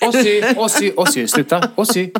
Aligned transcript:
Ossi, 0.00 0.42
Ossi, 0.56 0.92
Ossi, 0.96 1.28
sluta. 1.28 1.68
Ossi. 1.74 2.12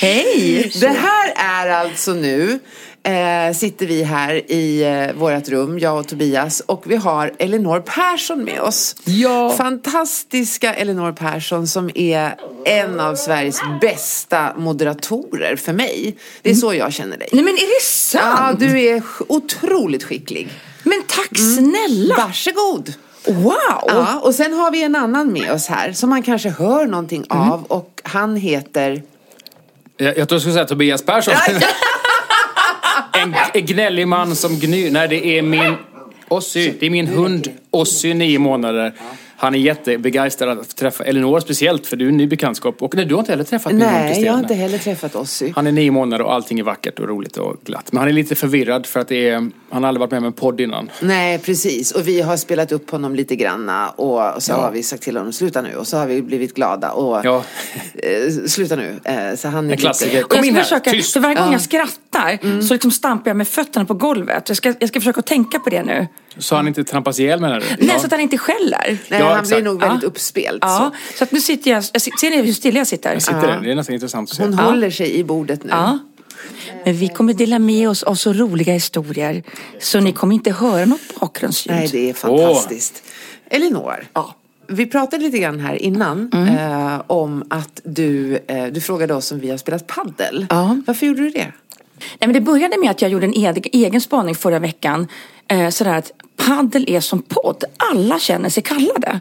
Hej! 0.00 0.72
Det 0.80 0.88
här 0.88 1.32
är 1.36 1.70
alltså 1.70 2.12
nu, 2.14 2.58
eh, 3.02 3.54
sitter 3.56 3.86
vi 3.86 4.02
här 4.02 4.50
i 4.52 4.82
eh, 4.82 5.12
vårt 5.16 5.48
rum, 5.48 5.78
jag 5.78 5.98
och 5.98 6.08
Tobias, 6.08 6.60
och 6.60 6.82
vi 6.86 6.96
har 6.96 7.32
Elinor 7.38 7.80
Persson 7.80 8.44
med 8.44 8.60
oss. 8.60 8.96
Ja. 9.04 9.54
Fantastiska 9.58 10.74
Elinor 10.74 11.12
Persson 11.12 11.66
som 11.66 11.90
är 11.94 12.34
en 12.64 13.00
av 13.00 13.14
Sveriges 13.14 13.60
bästa 13.80 14.54
moderatorer 14.56 15.56
för 15.56 15.72
mig. 15.72 16.16
Det 16.42 16.50
är 16.50 16.54
så 16.54 16.74
jag 16.74 16.92
känner 16.92 17.18
dig. 17.18 17.28
Nej 17.32 17.44
men 17.44 17.54
är 17.54 17.58
det 17.58 18.18
Ja, 18.18 18.36
sant? 18.36 18.60
du 18.60 18.80
är 18.86 19.02
otroligt 19.28 20.04
skicklig. 20.04 20.48
Men 20.82 21.02
tack 21.06 21.38
snälla! 21.38 22.14
Varsågod! 22.16 22.92
Wow! 23.26 23.54
Ja, 23.86 24.20
och 24.22 24.34
sen 24.34 24.52
har 24.52 24.70
vi 24.70 24.82
en 24.82 24.96
annan 24.96 25.32
med 25.32 25.52
oss 25.52 25.66
här 25.66 25.92
som 25.92 26.10
man 26.10 26.22
kanske 26.22 26.48
hör 26.48 26.86
någonting 26.86 27.24
av 27.28 27.64
och 27.64 28.00
han 28.04 28.36
heter 28.36 29.02
Jag, 29.96 30.18
jag 30.18 30.28
tror 30.28 30.36
du 30.36 30.40
skulle 30.40 30.54
säga 30.54 30.64
Tobias 30.64 31.02
Persson. 31.02 31.34
en, 33.12 33.34
en 33.54 33.66
gnällig 33.66 34.08
man 34.08 34.36
som 34.36 34.58
gnyr. 34.58 34.90
Nej, 34.90 35.08
det 35.08 35.26
är 35.26 35.42
min 35.42 35.76
Ossi. 36.28 36.74
Det 36.80 36.86
är 36.86 36.90
min 36.90 37.06
hund 37.06 37.48
Ossi, 37.70 38.14
nio 38.14 38.38
månader. 38.38 38.94
Han 39.44 39.54
är 39.54 39.58
jättebegeistrad 39.58 40.58
att 40.58 40.76
träffa 40.76 41.04
Elinor 41.04 41.40
speciellt 41.40 41.86
för 41.86 41.96
du 41.96 42.04
är 42.04 42.08
en 42.08 42.16
ny 42.16 42.26
bekantskap. 42.26 42.82
Och 42.82 42.94
nej, 42.94 43.04
du 43.04 43.14
har 43.14 43.20
inte 43.20 43.32
heller 43.32 43.44
träffat 43.44 43.72
hund 43.72 43.82
Nej, 43.84 44.22
jag 44.24 44.32
har 44.32 44.38
inte 44.40 44.54
heller 44.54 44.78
träffat 44.78 45.14
Ossi. 45.14 45.52
Han 45.56 45.66
är 45.66 45.72
nio 45.72 45.90
månader 45.90 46.24
och 46.24 46.32
allting 46.34 46.58
är 46.58 46.62
vackert 46.62 46.98
och 46.98 47.08
roligt 47.08 47.36
och 47.36 47.56
glatt. 47.64 47.92
Men 47.92 47.98
han 47.98 48.08
är 48.08 48.12
lite 48.12 48.34
förvirrad 48.34 48.86
för 48.86 49.00
att 49.00 49.08
det 49.08 49.28
är, 49.28 49.34
han 49.70 49.82
har 49.82 49.88
aldrig 49.88 50.00
varit 50.00 50.10
med 50.10 50.18
om 50.18 50.24
en 50.24 50.32
podd 50.32 50.60
innan. 50.60 50.90
Nej, 51.02 51.38
precis. 51.38 51.92
Och 51.92 52.08
vi 52.08 52.20
har 52.20 52.36
spelat 52.36 52.72
upp 52.72 52.90
honom 52.90 53.14
lite 53.14 53.36
granna 53.36 53.88
och 53.90 54.42
så 54.42 54.52
Ja. 54.52 54.56
har 54.56 54.70
vi 54.70 54.82
sagt 54.82 55.02
till 55.02 55.16
honom 55.16 55.32
sluta 55.32 55.62
nu 55.62 55.76
och 55.76 55.86
så 55.86 55.96
har 55.96 56.06
vi 56.06 56.22
blivit 56.22 56.54
glada 56.54 56.90
och 56.92 57.20
Ja. 57.24 57.42
eh, 57.94 58.46
sluta 58.46 58.76
nu. 58.76 59.00
Eh, 59.04 59.36
så 59.36 59.48
han 59.48 59.68
är 59.68 59.72
En 59.72 59.78
klassiker. 59.78 60.12
lite... 60.12 60.24
Och 60.24 60.32
jag 60.34 60.38
Kom 60.38 60.44
in 60.44 60.52
ska 60.52 60.54
här, 60.56 60.62
försöka, 60.62 60.90
tyst. 60.90 61.12
för 61.12 61.20
varje 61.20 61.34
gång 61.34 61.46
Ja. 61.46 61.52
jag 61.52 61.60
skrattar 61.60 62.60
så 62.62 62.74
liksom 62.74 62.90
stampar 62.90 63.30
jag 63.30 63.36
med 63.36 63.48
fötterna 63.48 63.84
på 63.84 63.94
golvet. 63.94 64.48
Jag 64.48 64.56
ska, 64.56 64.74
jag 64.78 64.88
ska 64.88 65.00
försöka 65.00 65.22
tänka 65.22 65.58
på 65.58 65.70
det 65.70 65.82
nu. 65.82 66.06
Så 66.38 66.56
han 66.56 66.68
inte 66.68 66.84
trampas 66.84 67.20
ihjäl 67.20 67.40
menar 67.40 67.60
du? 67.60 67.86
Nej, 67.86 67.98
så 68.00 68.06
att 68.06 68.12
han 68.12 68.20
inte 68.20 68.38
skäller. 68.38 68.98
Nej, 69.08 69.20
Ja, 69.20 69.28
han 69.28 69.32
exakt. 69.40 69.48
blir 69.48 69.62
nog 69.62 69.80
väldigt 69.80 70.02
Ja. 70.02 70.08
uppspelt. 70.08 70.58
Ja, 70.60 70.92
Så. 71.12 71.16
så 71.18 71.24
att 71.24 71.32
nu 71.32 71.40
sitter 71.40 71.70
jag, 71.70 71.84
jag 71.92 72.02
ser 72.02 72.30
ni 72.30 72.42
hur 72.42 72.52
still 72.52 72.76
jag 72.76 72.86
sitter? 72.86 73.12
Jag 73.12 73.22
sitter 73.22 73.40
där. 73.46 73.60
Det 73.60 73.70
är 73.70 73.74
nästan 73.74 73.94
intressant 73.94 74.30
att 74.30 74.36
se. 74.36 74.42
Hon 74.42 74.52
Ja. 74.52 74.62
håller 74.62 74.90
sig 74.90 75.14
i 75.14 75.24
bordet 75.24 75.64
nu. 75.64 75.70
Ja. 75.70 75.98
Men 76.84 76.94
vi 76.94 77.08
kommer 77.08 77.34
dela 77.34 77.58
med 77.58 77.88
oss 77.88 78.02
av 78.02 78.14
så 78.14 78.32
roliga 78.32 78.72
historier 78.72 79.42
så 79.80 80.00
ni 80.00 80.12
kommer 80.12 80.34
inte 80.34 80.50
höra 80.52 80.84
något 80.84 81.20
bakgrundsljud. 81.20 81.76
Nej, 81.76 81.88
det 81.92 82.10
är 82.10 82.14
fantastiskt. 82.14 83.02
Elinor, 83.50 84.06
Ja. 84.12 84.34
vi 84.68 84.86
pratade 84.86 85.22
lite 85.24 85.38
grann 85.38 85.60
här 85.60 85.74
innan 85.82 86.30
Mm. 86.34 86.48
eh, 86.94 87.02
om 87.06 87.44
att 87.50 87.80
du, 87.84 88.38
eh, 88.46 88.64
du 88.66 88.80
frågade 88.80 89.14
oss 89.14 89.32
om 89.32 89.40
vi 89.40 89.50
har 89.50 89.56
spelat 89.56 89.86
paddel. 89.86 90.46
Ja. 90.50 90.76
Varför 90.86 91.06
gjorde 91.06 91.22
du 91.22 91.30
det? 91.30 91.52
Nej, 92.20 92.28
men 92.28 92.32
det 92.32 92.40
började 92.40 92.78
med 92.80 92.90
att 92.90 93.02
jag 93.02 93.10
gjorde 93.10 93.26
en 93.26 93.60
egen, 93.72 94.00
spaning 94.00 94.34
förra 94.34 94.58
veckan. 94.58 95.08
Eh, 95.48 95.68
sådär 95.68 95.94
att 95.94 96.12
paddel 96.36 96.84
är 96.88 97.00
som 97.00 97.22
podd. 97.22 97.64
Alla 97.92 98.18
känner 98.18 98.48
sig 98.48 98.62
kallade. 98.62 99.20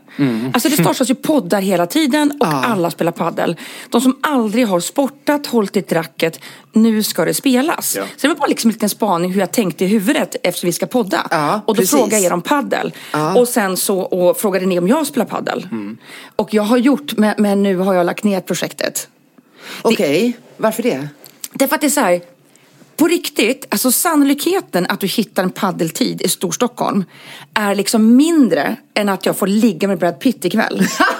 Alltså 0.53 0.69
det 0.69 0.75
startas 0.77 1.09
ju 1.09 1.15
poddar 1.15 1.61
hela 1.61 1.85
tiden 1.85 2.31
och 2.39 2.47
Ja. 2.47 2.63
alla 2.65 2.91
spelar 2.91 3.11
paddel. 3.11 3.55
De 3.89 4.01
som 4.01 4.17
aldrig 4.21 4.67
har 4.67 4.79
sportat, 4.79 5.45
hållit 5.47 5.75
i 5.75 5.79
ett 5.79 5.91
racket, 5.91 6.39
nu 6.71 7.03
ska 7.03 7.25
det 7.25 7.33
spelas. 7.33 7.95
Ja. 7.97 8.03
Så 8.03 8.21
det 8.21 8.27
var 8.27 8.35
bara 8.35 8.47
liksom 8.47 8.69
en 8.69 8.73
liten 8.73 8.89
spaning 8.89 9.31
hur 9.31 9.39
jag 9.39 9.51
tänkte 9.51 9.83
i 9.85 9.87
huvudet 9.87 10.35
eftersom 10.43 10.67
vi 10.67 10.73
ska 10.73 10.85
podda. 10.85 11.27
Ja, 11.31 11.61
och 11.65 11.75
då 11.75 11.81
precis. 11.81 11.91
frågade 11.91 12.15
jag 12.15 12.23
er 12.23 12.33
om 12.33 12.41
paddel. 12.41 12.93
Ja. 13.13 13.39
Och 13.39 13.47
sen 13.47 13.77
så 13.77 13.99
och 13.99 14.37
frågade 14.37 14.65
ni 14.65 14.79
om 14.79 14.87
jag 14.87 15.07
spelar 15.07 15.25
paddel. 15.25 15.67
Och 16.35 16.53
jag 16.53 16.63
har 16.63 16.77
gjort, 16.77 17.17
men, 17.17 17.35
men 17.37 17.63
nu 17.63 17.75
har 17.77 17.93
jag 17.93 18.05
lagt 18.05 18.23
ner 18.23 18.41
projektet. 18.41 19.07
Okej, 19.81 20.37
varför 20.57 20.83
det? 20.83 21.07
Därför 21.53 21.75
att 21.75 21.81
det 21.81 21.87
är 21.87 21.89
så 21.91 21.99
här, 21.99 22.21
på 22.95 23.07
riktigt, 23.07 23.67
alltså 23.69 23.91
sannolikheten 23.91 24.85
att 24.89 24.99
du 24.99 25.07
hittar 25.07 25.43
en 25.43 25.49
paddeltid 25.49 26.21
i 26.21 26.29
Storstockholm 26.29 27.03
är 27.53 27.75
liksom 27.75 28.15
mindre 28.15 28.75
än 28.93 29.09
att 29.09 29.25
jag 29.25 29.37
får 29.37 29.47
ligga 29.47 29.87
med 29.87 29.99
Brad 29.99 30.19
Pitt 30.19 30.45
ikväll. 30.45 30.87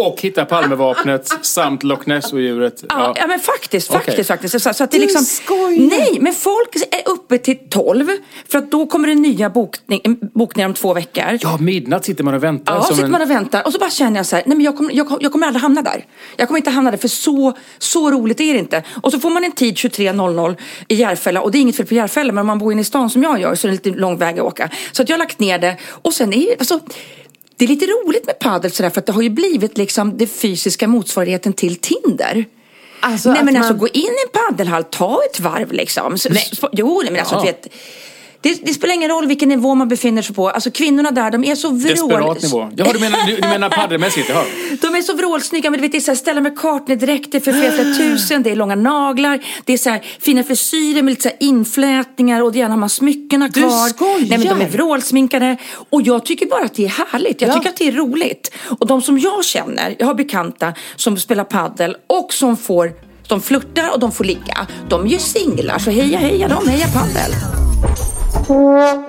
Och 0.00 0.20
hitta 0.20 0.44
Palmevapnet 0.44 1.28
samt 1.42 1.82
Loch 1.82 2.06
Ness-odjuret. 2.06 2.84
Ja, 2.88 3.14
ja 3.16 3.26
men 3.26 3.40
faktiskt, 3.40 3.92
faktiskt, 3.92 4.28
faktiskt. 4.28 4.52
Så, 4.52 4.74
så 4.74 4.84
att 4.84 4.90
det 4.90 4.98
Du 4.98 5.02
liksom, 5.02 5.24
skojar. 5.24 5.98
Nej, 5.98 6.18
men 6.20 6.32
folk 6.32 6.76
är 6.76 7.08
uppe 7.12 7.38
till 7.38 7.58
12 7.70 8.08
för 8.48 8.58
att 8.58 8.70
då 8.70 8.86
kommer 8.86 9.08
det 9.08 9.14
nya 9.14 9.50
bokning, 9.50 10.18
bokningar 10.34 10.68
om 10.68 10.74
två 10.74 10.94
veckor. 10.94 11.38
Ja, 11.40 11.56
midnatt 11.60 12.04
sitter 12.04 12.24
man 12.24 12.34
och 12.34 12.44
väntar. 12.44 12.74
Ja, 12.74 12.82
som 12.82 12.96
sitter 12.96 13.06
en... 13.06 13.12
man 13.12 13.22
och 13.22 13.30
väntar 13.30 13.66
och 13.66 13.72
så 13.72 13.78
bara 13.78 13.90
känner 13.90 14.16
jag 14.16 14.26
så 14.26 14.36
här, 14.36 14.42
nej 14.46 14.56
men 14.56 14.64
jag 14.64 14.76
kommer, 14.76 14.92
jag, 14.92 15.18
jag 15.20 15.32
kommer 15.32 15.46
aldrig 15.46 15.62
hamna 15.62 15.82
där. 15.82 16.06
Jag 16.36 16.48
kommer 16.48 16.58
inte 16.58 16.70
hamna 16.70 16.90
där 16.90 16.98
för 16.98 17.08
så, 17.08 17.52
så 17.78 18.10
roligt 18.10 18.40
är 18.40 18.52
det 18.52 18.58
inte. 18.58 18.82
Och 19.02 19.12
så 19.12 19.20
får 19.20 19.30
man 19.30 19.44
en 19.44 19.52
tid 19.52 19.74
23.00 19.74 20.56
i 20.88 20.94
Järfälla 20.94 21.40
och 21.40 21.50
det 21.50 21.58
är 21.58 21.60
inget 21.60 21.76
fel 21.76 21.86
på 21.86 21.94
Järfälla 21.94 22.32
men 22.32 22.40
om 22.40 22.46
man 22.46 22.58
bor 22.58 22.72
inne 22.72 22.82
i 22.82 22.84
stan 22.84 23.10
som 23.10 23.22
jag 23.22 23.40
gör 23.40 23.54
så 23.54 23.66
är 23.66 23.68
det 23.68 23.74
lite 23.86 24.00
lång 24.00 24.18
väg 24.18 24.38
att 24.38 24.44
åka. 24.44 24.70
Så 24.92 25.02
att 25.02 25.08
jag 25.08 25.14
har 25.14 25.18
lagt 25.18 25.40
ner 25.40 25.58
det 25.58 25.76
och 26.02 26.14
sen 26.14 26.32
är 26.32 26.46
det, 26.46 26.56
alltså, 26.58 26.80
det 27.60 27.64
är 27.64 27.68
lite 27.68 27.86
roligt 27.86 28.26
med 28.26 28.38
padel 28.38 28.70
sådär 28.70 28.90
för 28.90 29.00
att 29.00 29.06
det 29.06 29.12
har 29.12 29.22
ju 29.22 29.30
blivit 29.30 29.78
liksom 29.78 30.16
det 30.18 30.26
fysiska 30.26 30.88
motsvarigheten 30.88 31.52
till 31.52 31.76
Tinder. 31.76 32.44
Alltså 33.00 33.32
nej 33.32 33.44
men 33.44 33.54
man- 33.54 33.62
alltså 33.62 33.74
gå 33.74 33.88
in 33.88 34.02
i 34.02 34.06
en 34.26 34.40
paddelhall, 34.48 34.84
ta 34.84 35.20
ett 35.30 35.40
varv 35.40 35.72
liksom. 35.72 36.18
Så, 36.18 36.28
jo, 36.72 37.02
men 37.10 37.16
alltså 37.20 37.34
Ja. 37.34 37.42
vet. 37.42 37.66
Det, 38.42 38.66
det 38.66 38.74
spelar 38.74 38.94
ingen 38.94 39.08
roll 39.10 39.26
vilken 39.26 39.48
nivå 39.48 39.74
man 39.74 39.88
befinner 39.88 40.22
sig 40.22 40.34
på. 40.34 40.50
Alltså 40.50 40.70
kvinnorna 40.70 41.10
där, 41.10 41.30
de 41.30 41.44
är 41.44 41.54
så 41.54 41.68
vrål... 41.68 41.80
Desperat 41.82 42.42
nivå. 42.42 42.70
Ja, 42.76 42.92
du 42.92 42.98
menar, 42.98 43.18
du, 43.26 43.34
du 43.36 43.48
menar 43.48 43.68
paddelmässigt? 43.70 44.28
Jaha. 44.28 44.44
De 44.80 44.94
är 44.94 45.02
så 45.02 45.16
vrålsnygga, 45.16 45.70
men 45.70 45.78
du 45.78 45.82
vet, 45.82 45.92
det 45.92 45.98
är 45.98 46.00
så 46.00 46.10
här, 46.10 46.16
Stella 46.16 46.40
McCartney-dräkter 46.40 47.40
för 47.40 47.52
flera, 47.52 47.94
tusen, 47.96 48.42
det 48.42 48.50
är 48.50 48.56
långa 48.56 48.74
naglar, 48.74 49.40
det 49.64 49.72
är 49.72 49.76
så 49.78 49.90
här, 49.90 50.02
fina 50.20 50.42
frisyrer 50.42 51.02
med 51.02 51.12
lite 51.12 51.22
så 51.22 51.28
här 51.28 51.36
inflätningar 51.40 52.42
och 52.42 52.56
gärna 52.56 52.70
har 52.74 52.78
man 52.78 52.88
smyckena 52.90 53.48
Du 53.48 53.60
kvar. 53.60 53.88
skojar! 53.88 54.18
Nej, 54.28 54.38
men 54.38 54.58
de 54.58 54.60
är 54.64 54.68
vrålsminkade. 54.68 55.56
Och 55.90 56.02
jag 56.02 56.24
tycker 56.24 56.46
bara 56.46 56.64
att 56.64 56.74
det 56.74 56.84
är 56.84 57.06
härligt. 57.12 57.40
Jag 57.40 57.50
Ja. 57.50 57.54
tycker 57.54 57.68
att 57.68 57.76
det 57.76 57.88
är 57.88 57.92
roligt. 57.92 58.52
Och 58.78 58.86
de 58.86 59.02
som 59.02 59.18
jag 59.18 59.44
känner, 59.44 59.96
jag 59.98 60.06
har 60.06 60.14
bekanta 60.14 60.74
som 60.96 61.16
spelar 61.18 61.44
paddel 61.44 61.96
och 62.06 62.32
som 62.32 62.56
får 62.56 62.92
de 63.28 63.42
flörtar 63.42 63.90
och 63.92 64.00
de 64.00 64.12
får 64.12 64.24
ligga. 64.24 64.66
De 64.88 65.06
är 65.06 65.10
ju 65.10 65.18
singlar, 65.18 65.78
så 65.78 65.90
heja 65.90 66.18
heja 66.18 66.48
dem, 66.48 66.68
heja 66.68 66.86
paddel. 66.86 67.59
Men, 68.50 69.00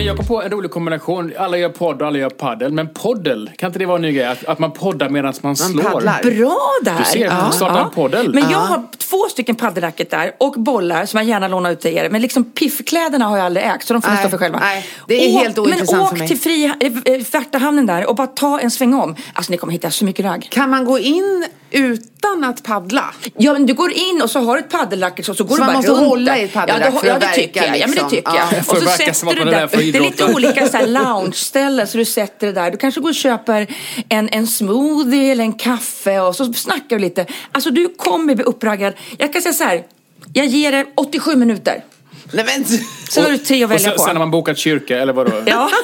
men 0.00 0.06
jag 0.06 0.16
kom 0.16 0.26
på 0.26 0.42
en 0.42 0.50
rolig 0.50 0.70
kombination. 0.70 1.32
Alla 1.38 1.58
gör 1.58 1.68
podd 1.68 2.02
och 2.02 2.08
alla 2.08 2.18
gör 2.18 2.30
paddel. 2.30 2.72
Men 2.72 2.88
poddel, 2.88 3.50
kan 3.58 3.66
inte 3.66 3.78
det 3.78 3.86
vara 3.86 3.96
en 3.96 4.02
ny 4.02 4.12
grej? 4.12 4.26
Att, 4.26 4.44
att 4.44 4.58
man 4.58 4.72
poddar 4.72 5.08
medan 5.08 5.34
man, 5.40 5.56
slår? 5.56 5.82
paddlar. 5.82 6.22
Bra 6.22 6.58
där! 6.82 6.98
Du 6.98 7.04
ser, 7.04 7.50
starta 7.50 7.80
en 7.80 7.90
poddel. 7.90 8.34
Men 8.34 8.50
jag 8.50 8.58
har 8.58 8.82
två 8.98 9.28
stycken 9.30 9.56
paddelracket 9.56 10.10
där 10.10 10.32
och 10.38 10.52
bollar 10.52 11.06
som 11.06 11.18
jag 11.18 11.26
gärna 11.26 11.48
lånar 11.48 11.70
ut 11.70 11.80
till 11.80 11.96
er. 11.96 12.08
Men 12.10 12.22
liksom 12.22 12.44
piffkläderna 12.44 13.24
har 13.24 13.36
jag 13.36 13.46
aldrig 13.46 13.66
ägt 13.66 13.86
så 13.86 13.92
de 13.92 14.02
får 14.02 14.10
ni 14.10 14.16
stå 14.16 14.28
för 14.28 14.38
själva. 14.38 14.58
nej, 14.58 14.86
det 15.08 15.14
är 15.14 15.30
helt 15.30 15.58
ointressant 15.58 15.90
Men 15.92 16.00
åk 16.00 16.08
för 16.08 16.16
mig. 16.16 16.28
till 16.28 16.38
fri, 16.38 16.64
äh, 16.64 17.32
Värtahamnen 17.32 17.86
där 17.86 18.06
och 18.06 18.16
bara 18.16 18.26
ta 18.26 18.60
en 18.60 18.70
sväng 18.70 18.94
om. 18.94 19.16
Alltså 19.32 19.52
ni 19.52 19.58
kommer 19.58 19.72
hitta 19.72 19.90
så 19.90 20.04
mycket 20.04 20.24
ragg. 20.24 20.48
Kan 20.50 20.70
man 20.70 20.84
gå 20.84 20.98
in 20.98 21.46
utan 21.70 22.44
att 22.44 22.62
paddla? 22.62 23.04
Ja 23.36 23.52
men 23.52 23.66
du 23.66 23.74
går 23.74 23.92
in 23.92 24.22
och 24.22 24.30
så 24.30 24.40
har 24.40 24.54
du 24.54 24.60
ett 24.60 24.70
paddelracket 24.70 25.26
så, 25.26 25.34
så 25.34 25.44
går 25.44 25.56
Så 25.56 25.56
du 25.56 25.60
man 25.60 25.66
bara 25.66 25.76
måste 25.76 25.90
runt 25.92 26.08
hålla 26.08 26.32
där. 26.32 26.40
i 26.40 26.44
ett 26.44 26.52
paddelrack 26.52 26.82
ja, 26.86 26.90
för 26.90 26.98
att 26.98 27.04
ja, 27.06 27.14
det 27.14 27.26
verka, 27.26 27.34
tycker 27.34 27.66
jag. 27.66 27.78
Ja 27.78 27.86
men 27.86 27.90
det 27.90 27.94
liksom. 27.94 28.10
tycker 28.10 28.34
jag. 28.34 28.46
Ja. 28.52 28.58
Och 28.58 28.76
så 28.76 28.86
sätter 28.86 29.34
du 29.34 29.44
man 29.44 29.54
är 29.54 29.60
där. 29.60 29.89
Det 29.92 29.98
är 29.98 30.02
lite 30.02 30.34
olika 30.34 30.68
så 30.68 30.76
här 30.76 30.86
lounge-ställen 31.04 31.86
så 31.86 31.98
du 31.98 32.04
sätter 32.04 32.46
det 32.46 32.52
där. 32.52 32.70
Du 32.70 32.76
kanske 32.76 33.00
går 33.00 33.08
och 33.08 33.14
köper 33.14 33.66
en, 34.08 34.28
en 34.28 34.46
smoothie 34.46 35.32
eller 35.32 35.44
en 35.44 35.52
kaffe 35.52 36.20
och 36.20 36.36
så 36.36 36.52
snackar 36.52 36.96
du 36.96 36.98
lite. 36.98 37.26
Alltså 37.52 37.70
du 37.70 37.88
kommer 37.96 38.34
bli 38.34 38.44
uppraggad. 38.44 38.94
Jag 39.18 39.32
kan 39.32 39.42
säga 39.42 39.52
så 39.52 39.64
här. 39.64 39.84
Jag 40.32 40.46
ger 40.46 40.72
det 40.72 40.86
87 40.94 41.36
minuter. 41.36 41.84
Nej 42.32 42.44
men, 42.44 42.64
Sen 43.10 43.24
har 43.24 43.30
du 43.30 43.38
tre 43.38 43.64
att 43.64 43.70
välja 43.70 43.90
på. 43.90 43.98
sen 43.98 44.08
har 44.08 44.18
man 44.18 44.30
bokat 44.30 44.58
kyrka, 44.58 44.98
eller 44.98 45.12
vadå? 45.12 45.32
Ja. 45.46 45.70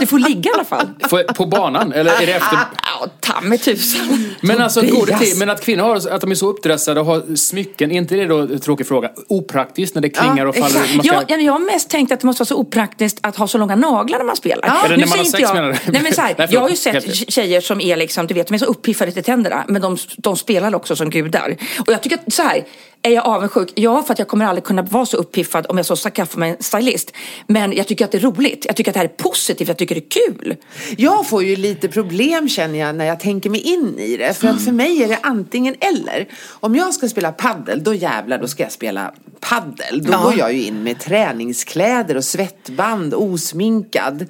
Du 0.00 0.06
får 0.06 0.18
ligga 0.18 0.50
i 0.50 0.54
alla 0.54 0.64
fall. 0.64 0.86
Får- 1.10 1.32
På 1.34 1.46
banan? 1.46 1.92
Eller 1.92 2.22
är 2.22 2.26
det 2.26 2.32
efter? 2.32 2.58
Ja, 2.82 3.06
ta 3.20 3.40
mig 3.40 3.58
tusan. 3.58 4.24
Men 4.40 4.62
alltså, 4.62 4.80
Tobias. 4.80 4.98
gode 4.98 5.18
tid. 5.18 5.38
Men 5.38 5.50
att 5.50 5.60
kvinnor 5.64 5.82
har, 5.84 5.96
att 6.10 6.20
de 6.20 6.30
är 6.30 6.34
så 6.34 6.48
uppdressade 6.48 7.00
och 7.00 7.06
har 7.06 7.36
smycken, 7.36 7.90
är 7.92 7.96
inte 7.96 8.14
det 8.14 8.26
då, 8.26 8.58
tråkig 8.58 8.86
fråga, 8.88 9.10
opraktiskt 9.28 9.94
när 9.94 10.02
det 10.02 10.08
klingar 10.10 10.36
Ja, 10.38 10.48
och 10.48 10.56
faller? 10.56 10.86
ska... 10.86 11.00
Jag, 11.02 11.24
jag 11.30 11.42
jag 11.42 11.52
har 11.52 11.58
mest 11.72 11.90
tänkt 11.90 12.12
att 12.12 12.20
det 12.20 12.26
måste 12.26 12.40
vara 12.40 12.46
så 12.46 12.56
opraktiskt 12.56 13.18
att 13.20 13.36
ha 13.36 13.48
så 13.48 13.58
långa 13.58 13.76
naglar 13.76 14.18
när 14.18 14.24
man 14.24 14.36
spelar. 14.36 14.68
Ja. 14.68 14.84
Eller 14.86 14.96
Nu 14.96 15.00
när 15.02 15.08
man 15.08 15.18
har 15.18 15.24
sex, 15.24 15.40
inte 15.40 15.54
menar 15.54 15.68
jag, 15.68 15.76
du? 15.86 15.92
nej 15.92 16.02
men 16.02 16.14
så 16.14 16.20
här, 16.20 16.34
Nej. 16.38 16.48
Jag 16.50 16.60
har 16.60 16.68
ju 16.68 16.76
sett 16.76 17.30
tjejer 17.32 17.60
som 17.60 17.80
är 17.80 17.96
liksom, 17.96 18.26
du 18.26 18.34
vet, 18.34 18.46
de 18.48 18.54
är 18.54 18.58
så 18.58 18.64
uppiffade 18.64 19.12
till 19.12 19.24
tänderna 19.24 19.64
men 19.68 19.82
de, 19.82 19.96
de 20.16 20.36
spelar 20.36 20.74
också 20.74 20.96
som 20.96 21.10
gudar. 21.10 21.56
Och 21.86 21.92
jag 21.92 22.02
tycker 22.02 22.16
att 22.26 22.32
så 22.32 22.42
här, 22.42 22.64
är 23.06 23.10
jag 23.14 23.26
avundsjuk? 23.26 23.72
Ja, 23.74 24.02
för 24.02 24.12
att 24.12 24.18
jag 24.18 24.28
kommer 24.28 24.44
aldrig 24.44 24.64
kunna 24.64 24.82
vara 24.82 25.06
så 25.06 25.16
uppiffad 25.16 25.66
om 25.68 25.76
jag 25.76 25.86
så 25.86 25.96
ska 25.96 26.10
skaffa 26.10 26.38
mig 26.38 26.50
en 26.50 26.56
stylist. 26.62 27.12
Men 27.46 27.72
jag 27.72 27.86
tycker 27.86 28.04
att 28.04 28.12
det 28.12 28.18
är 28.18 28.22
roligt. 28.22 28.64
Jag 28.66 28.76
tycker 28.76 28.90
att 28.90 28.94
det 28.94 28.98
här 29.00 29.04
är 29.04 29.22
positivt. 29.22 29.68
Jag 29.68 29.76
tycker 29.76 29.94
det 29.94 30.00
är 30.00 30.30
kul. 30.32 30.56
Jag 30.96 31.26
får 31.28 31.44
ju 31.44 31.56
lite 31.56 31.88
problem 31.88 32.48
känner 32.48 32.78
jag 32.78 32.94
när 32.94 33.04
jag 33.04 33.20
tänker 33.20 33.50
mig 33.50 33.60
in 33.60 33.98
i 33.98 34.16
det. 34.16 34.34
För 34.38 34.48
att 34.48 34.64
för 34.64 34.72
mig 34.72 35.02
är 35.02 35.08
det 35.08 35.18
antingen 35.22 35.74
eller. 35.80 36.26
Om 36.48 36.76
jag 36.76 36.94
ska 36.94 37.08
spela 37.08 37.32
paddel, 37.32 37.84
då 37.84 37.94
jävlar 37.94 38.38
då 38.38 38.48
ska 38.48 38.62
jag 38.62 38.72
spela 38.72 39.12
paddel. 39.40 40.02
Då 40.04 40.12
Ja. 40.12 40.22
går 40.22 40.38
jag 40.38 40.52
ju 40.52 40.62
in 40.62 40.82
med 40.82 40.98
träningskläder 41.00 42.16
och 42.16 42.24
svettband, 42.24 43.14
osminkad. 43.14 44.26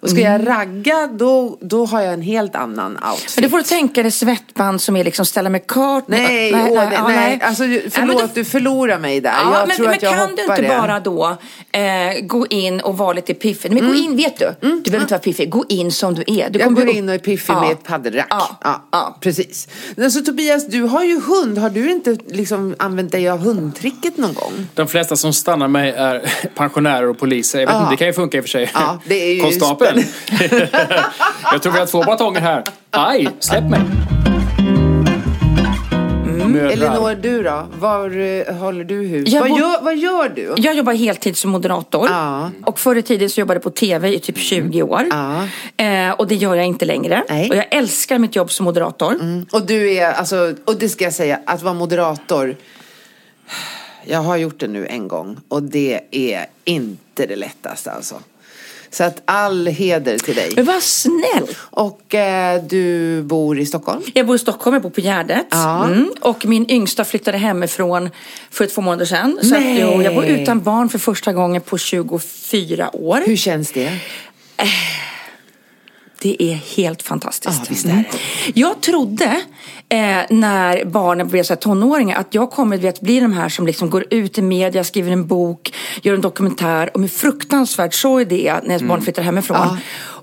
Och 0.00 0.10
ska 0.10 0.20
jag 0.20 0.46
ragga, 0.46 1.06
då, 1.06 1.58
då 1.60 1.84
har 1.86 2.00
jag 2.00 2.14
en 2.14 2.22
helt 2.22 2.56
annan 2.56 2.98
outfit. 3.10 3.36
Men 3.36 3.42
du 3.42 3.48
får 3.50 3.56
du 3.58 3.64
tänka 3.64 4.02
dig 4.02 4.10
svettband 4.12 4.80
som 4.80 4.96
är 4.96 5.04
liksom 5.04 5.26
ställa 5.26 5.50
med 5.50 5.66
kart. 5.66 6.04
Nej, 6.06 6.52
åh, 6.54 6.60
nej, 6.60 6.88
ja, 6.92 7.08
nej. 7.08 7.40
Alltså, 7.42 7.64
Nej, 7.64 7.90
men 8.20 8.28
förlåt, 8.28 8.34
du- 8.34 8.44
förlorar 8.44 8.98
mig 8.98 9.20
där. 9.20 9.30
Ja, 9.30 9.58
jag 9.58 9.68
men, 9.68 9.76
tror 9.76 9.86
men 9.86 9.94
att 9.96 10.02
jag 10.02 10.12
kan 10.12 10.20
hoppar 10.20 10.36
du 10.36 10.42
inte 10.42 10.62
det. 10.62 10.68
bara 10.68 11.00
då 11.00 11.36
eh, 11.72 12.20
gå 12.26 12.46
in 12.46 12.80
och 12.80 12.98
vara 12.98 13.12
lite 13.12 13.34
piffig? 13.34 13.72
Men 13.72 13.86
gå 13.88 13.94
in, 13.94 14.16
vet 14.16 14.38
du, 14.38 14.54
du 14.60 14.66
behöver 14.82 15.00
inte 15.00 15.14
vara 15.14 15.18
piffig. 15.22 15.50
Gå 15.50 15.64
in 15.68 15.92
som 15.92 16.14
du 16.14 16.20
är. 16.26 16.50
Du 16.50 16.58
Jag 16.58 16.66
kommer 16.68 16.76
går 16.80 16.84
bli 16.84 16.92
in 16.96 17.08
och 17.08 17.14
är 17.14 17.18
piffig 17.18 17.54
Ja. 17.54 17.60
med 17.60 17.70
ett 17.72 17.84
paddelrack. 17.84 18.26
Ja. 18.30 18.58
Ja, 18.64 18.88
Ja. 18.92 19.18
precis. 19.20 19.68
Men 19.96 20.10
så 20.12 20.20
Tobias, 20.20 20.66
du 20.66 20.82
har 20.82 21.04
ju 21.04 21.20
hund. 21.20 21.58
Har 21.58 21.70
du 21.70 21.90
inte 21.90 22.16
liksom 22.28 22.74
använt 22.78 23.12
dig 23.12 23.28
av 23.28 23.38
hundtricket 23.38 24.16
någon 24.16 24.34
gång? 24.34 24.66
De 24.74 24.86
flesta 24.88 25.16
som 25.16 25.32
stannar 25.32 25.68
mig 25.68 25.90
är 25.90 26.22
pensionärer 26.54 27.08
och 27.08 27.18
poliser. 27.18 27.58
Jag 27.60 27.66
vet 27.66 27.74
Ja. 27.74 27.80
inte, 27.82 27.92
det 27.92 27.96
kan 27.96 28.06
ju 28.06 28.12
funka 28.12 28.36
i 28.36 28.40
och 28.40 28.44
för 28.44 28.48
sig. 28.48 28.70
Ja, 28.74 28.98
det 29.06 29.14
är 29.30 29.34
ju 29.34 29.40
Konstapeln. 29.42 30.02
jag 31.52 31.62
tror 31.62 31.72
vi 31.72 31.78
har 31.78 31.86
två 31.86 32.02
batonger 32.02 32.40
här. 32.40 32.64
Aj, 32.90 33.28
släpp 33.40 33.64
mig. 33.64 33.80
Mödrar. 36.52 36.70
Elinor, 36.70 37.14
du 37.14 37.42
då? 37.42 37.66
Var 37.78 38.18
eh, 38.18 38.54
håller 38.56 38.84
du 38.84 38.94
hus? 38.94 39.28
Jag 39.28 39.40
Vad 39.40 39.58
gör, 39.58 39.82
vad 39.82 39.96
gör 39.96 40.28
du? 40.28 40.54
Jag 40.56 40.74
jobbar 40.74 40.92
heltid 40.92 41.36
som 41.36 41.50
moderator. 41.50 42.08
Ja. 42.08 42.50
Och 42.64 42.78
förr 42.78 42.96
i 42.96 43.02
tiden 43.02 43.30
så 43.30 43.40
jobbade 43.40 43.56
jag 43.56 43.62
på 43.62 43.70
tv 43.70 44.14
i 44.14 44.20
typ 44.20 44.38
20 44.38 44.82
år. 44.82 45.06
Ja. 45.10 45.48
Eh, 45.84 46.10
och 46.10 46.26
det 46.26 46.34
gör 46.34 46.54
jag 46.54 46.66
inte 46.66 46.84
längre. 46.84 47.24
Nej. 47.28 47.50
Och 47.50 47.56
jag 47.56 47.66
älskar 47.70 48.18
mitt 48.18 48.36
jobb 48.36 48.52
som 48.52 48.64
moderator. 48.64 49.16
Och 49.52 49.66
du 49.66 49.94
är, 49.94 50.12
alltså, 50.12 50.54
och 50.64 50.76
det 50.78 50.88
ska 50.88 51.04
jag 51.04 51.12
säga, 51.12 51.40
att 51.46 51.62
vara 51.62 51.74
moderator. 51.74 52.56
Jag 54.04 54.18
har 54.18 54.36
gjort 54.36 54.60
det 54.60 54.68
nu 54.68 54.86
en 54.86 55.08
gång 55.08 55.36
och 55.48 55.62
det 55.62 56.00
är 56.10 56.46
inte 56.64 57.26
det 57.26 57.36
lättaste 57.36 57.90
alltså. 57.90 58.14
Så 58.90 59.04
att 59.04 59.22
all 59.24 59.66
heder 59.66 60.18
till 60.18 60.34
dig. 60.34 60.52
Men 60.56 60.64
vad 60.64 60.82
snäll! 60.82 61.46
Och 61.58 62.14
eh, 62.14 62.62
du 62.62 63.22
bor 63.22 63.58
i 63.58 63.66
Stockholm? 63.66 64.02
Jag 64.14 64.26
bor 64.26 64.36
i 64.36 64.38
Stockholm, 64.38 64.74
jag 64.74 64.82
bor 64.82 64.90
på 64.90 65.00
Gärdet. 65.00 65.46
Ja. 65.50 65.84
Mm. 65.86 66.12
Och 66.20 66.46
min 66.46 66.70
yngsta 66.70 67.04
flyttade 67.04 67.38
hemifrån 67.38 68.10
för 68.50 68.66
två 68.66 68.80
månader 68.80 69.04
sedan. 69.04 69.38
Så 69.42 69.56
att, 69.56 69.62
jo, 69.64 70.02
jag 70.02 70.14
bor 70.14 70.24
utan 70.24 70.60
barn 70.60 70.88
för 70.88 70.98
första 70.98 71.32
gången 71.32 71.62
på 71.62 71.78
24 71.78 72.96
år. 72.96 73.22
Hur 73.26 73.36
känns 73.36 73.72
det? 73.72 73.98
Det 76.20 76.42
är 76.42 76.54
helt 76.54 77.02
fantastiskt. 77.02 77.58
Ja, 77.58 77.66
visst 77.68 77.86
är 77.86 77.90
det. 77.90 78.06
Jag 78.60 78.80
trodde 78.80 79.24
eh, 79.88 79.98
när 80.30 80.84
barnen 80.84 81.28
blev 81.28 81.42
så 81.42 81.52
här 81.52 81.60
tonåringar 81.60 82.20
att 82.20 82.34
jag 82.34 82.50
kommer 82.50 82.76
vet, 82.76 83.00
bli 83.00 83.20
de 83.20 83.32
här 83.32 83.48
som 83.48 83.66
liksom 83.66 83.90
går 83.90 84.04
ut 84.10 84.38
i 84.38 84.42
media, 84.42 84.84
skriver 84.84 85.12
en 85.12 85.26
bok, 85.26 85.74
gör 86.02 86.14
en 86.14 86.20
dokumentär 86.20 86.90
och 86.94 87.00
med 87.00 87.12
fruktansvärd 87.12 87.94
sorg 87.94 88.24
det 88.24 88.48
är 88.48 88.60
när 88.62 88.68
ens 88.68 88.82
barn 88.82 89.02
flyttar 89.02 89.22
hemifrån. 89.22 89.56
Ja. 89.60 89.76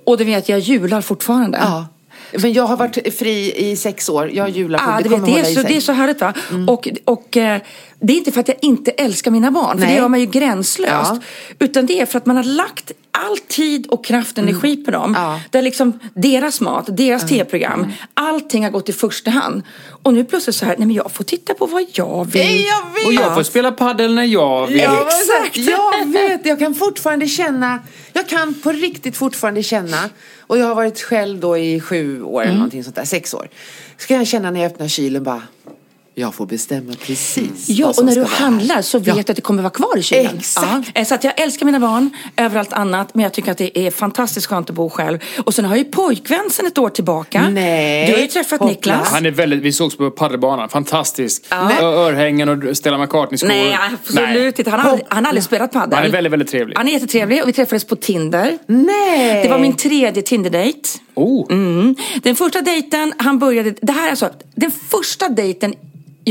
Och 0.06 0.18
du 0.18 0.24
vet, 0.24 0.50
jag 0.50 0.60
jular 0.60 1.02
fortfarande. 1.02 1.58
Ja. 1.58 1.88
Men 2.32 2.54
jag 2.54 2.64
har 2.64 2.78
varit 2.78 3.18
fri 3.20 3.54
i 3.56 3.76
sex 3.76 4.10
år. 4.10 4.30
Jag 4.34 4.50
jular 4.50 4.80
på 4.80 4.86
Ja, 4.92 5.00
det 5.04 5.10
vet, 5.10 5.26
det, 5.26 5.40
är 5.40 5.44
så, 5.44 5.62
det 5.62 5.78
är 5.78 5.82
så 5.82 5.92
härligt 5.92 6.22
va? 6.22 6.34
Och, 6.68 6.88
och 7.06 7.38
eh, 7.38 7.62
det 8.00 8.14
är 8.14 8.18
inte 8.18 8.32
för 8.32 8.40
att 8.40 8.48
jag 8.48 8.58
inte 8.62 8.92
älskar 8.92 9.32
mina 9.32 9.52
barn, 9.52 9.72
för 9.72 9.86
Nej. 9.86 9.96
det 9.96 10.02
gör 10.02 10.08
man 10.08 10.20
ju 10.20 10.26
gränslöst. 10.26 11.12
Ja. 11.12 11.20
Utan 11.60 11.86
det 11.86 12.02
är 12.02 12.06
för 12.06 12.18
att 12.18 12.26
man 12.26 12.36
har 12.36 12.44
lagt 12.44 12.92
all 13.26 13.38
tid 13.38 13.88
och 13.88 14.06
kraft 14.06 14.38
och 14.38 14.44
energi 14.44 14.76
på 14.78 14.92
dem. 14.92 15.14
Ja. 15.18 15.40
Där 15.50 15.62
liksom 15.62 16.00
deras 16.14 16.62
mat, 16.62 16.86
deras 16.98 17.28
tv-program, 17.28 17.92
allting 18.14 18.64
har 18.64 18.72
gått 18.72 18.90
i 18.90 18.94
första 18.94 19.32
hand. 19.32 19.64
Och 20.04 20.14
nu 20.14 20.24
plötsligt 20.26 20.56
så 20.56 20.66
här, 20.66 20.76
nej 20.78 20.88
men 20.88 20.96
jag 20.96 21.12
får 21.12 21.24
titta 21.24 21.54
på 21.54 21.66
vad 21.66 21.86
jag 21.94 22.26
vill. 22.32 22.42
Nej, 22.42 22.66
jag 22.68 22.94
vet. 22.94 23.06
Och 23.08 23.14
jag 23.14 23.36
får 23.36 23.44
spela 23.44 23.72
paddel 23.72 24.16
när 24.16 24.24
jag 24.24 24.68
vill. 24.68 24.78
Ja, 24.78 25.08
Exakt. 25.08 25.58
Jag 25.58 26.06
vet, 26.08 26.46
jag 26.46 26.60
kan 26.60 26.76
fortfarande 26.76 27.28
känna, 27.28 27.80
jag 28.14 28.28
kan 28.30 28.54
på 28.54 28.72
riktigt 28.72 29.18
fortfarande 29.18 29.64
känna, 29.64 30.10
och 30.40 30.58
jag 30.58 30.66
har 30.66 30.76
varit 30.76 31.02
själv 31.02 31.40
då 31.40 31.58
i 31.58 31.80
sju 31.80 32.24
år 32.24 32.42
Mm. 32.42 32.48
eller 32.50 32.58
någonting 32.58 32.84
sånt 32.84 32.96
där, 32.96 33.06
sex 33.06 33.34
år. 33.34 33.48
Så 33.98 34.08
kan 34.08 34.18
jag 34.18 34.28
känna 34.28 34.52
när 34.52 34.62
jag 34.62 34.72
öppnar 34.72 34.88
kylen 34.88 35.24
bara, 35.24 35.42
jag 36.20 36.36
får 36.36 36.46
bestämma 36.46 36.94
precis 37.02 37.70
Ja, 37.70 37.86
vad 37.86 37.96
som 37.96 38.02
och 38.02 38.06
när 38.06 38.12
ska 38.12 38.20
du 38.20 38.26
vara 38.26 38.36
här. 38.36 38.46
handlar 38.46 38.82
så 38.82 39.00
vet 39.00 39.08
Ja. 39.08 39.14
du 39.14 39.20
att 39.20 39.36
det 39.36 39.42
kommer 39.42 39.64
vara 39.64 39.74
kvar 39.74 39.98
i 39.98 40.04
kylen. 40.04 40.38
Exakt. 40.38 40.68
Ja. 40.94 41.02
Eh, 41.02 41.06
Så 41.06 41.16
att 41.16 41.24
jag 41.24 41.40
älskar 41.42 41.66
mina 41.66 41.80
barn 41.80 42.10
över 42.38 42.60
allt 42.60 42.74
annat, 42.74 43.16
men 43.16 43.24
jag 43.24 43.34
tycker 43.34 43.52
att 43.52 43.58
det 43.58 43.80
är 43.80 43.92
fantastiskt 43.92 44.48
skönt 44.48 44.70
att 44.70 44.76
bo 44.76 44.90
själv. 44.90 45.20
Och 45.46 45.54
sen 45.54 45.66
har 45.66 45.76
jag 45.76 45.86
ju 45.86 45.92
pojkvän 45.92 46.50
sen 46.52 46.66
ett 46.66 46.78
år 46.78 46.90
tillbaka. 46.90 47.50
Nej. 47.50 48.08
Du 48.08 48.14
har 48.14 48.20
ju 48.20 48.28
träffat 48.28 48.60
Hoppla. 48.60 48.72
Niklas. 48.72 49.12
Han 49.12 49.26
är 49.26 49.32
väldigt, 49.32 49.60
vi 49.62 49.72
sågs 49.74 49.98
på 49.98 50.12
paddelbanan, 50.12 50.70
fantastisk. 50.70 51.44
Ja. 51.50 51.72
Ö- 51.82 51.86
Örhängen 51.86 52.50
och 52.50 52.78
Stella 52.78 52.98
McCartney-skor. 52.98 53.48
Nej, 53.48 53.78
absolut 53.94 54.60
inte. 54.60 54.72
Han 54.72 54.80
har, 54.80 54.90
aldrig, 54.90 55.06
han 55.10 55.24
har 55.26 55.30
aldrig 55.30 55.44
spelat 55.44 55.72
padel. 55.72 55.94
Han 55.98 56.06
är 56.06 56.10
väldigt, 56.12 56.34
väldigt 56.34 56.50
trevlig. 56.52 56.76
Han 56.78 56.88
är 56.88 56.92
jättetrevlig 56.92 57.42
och 57.44 57.48
vi 57.50 57.54
träffades 57.54 57.84
på 57.86 57.96
Tinder. 57.96 58.58
Nej! 58.68 59.44
Det 59.44 59.50
var 59.50 59.60
min 59.60 59.74
tredje 59.76 60.22
Tinder-dejt. 60.24 60.80
Oh. 61.16 61.46
Mm. 61.52 61.96
Den 62.24 62.36
första 62.36 62.62
dejten, 62.62 63.14
han 63.18 63.40
började... 63.40 63.74
Det 63.82 63.92
här 63.92 64.06
är 64.06 64.10
alltså, 64.10 64.30
den 64.56 64.72
första 64.72 65.30
dejten 65.30 65.74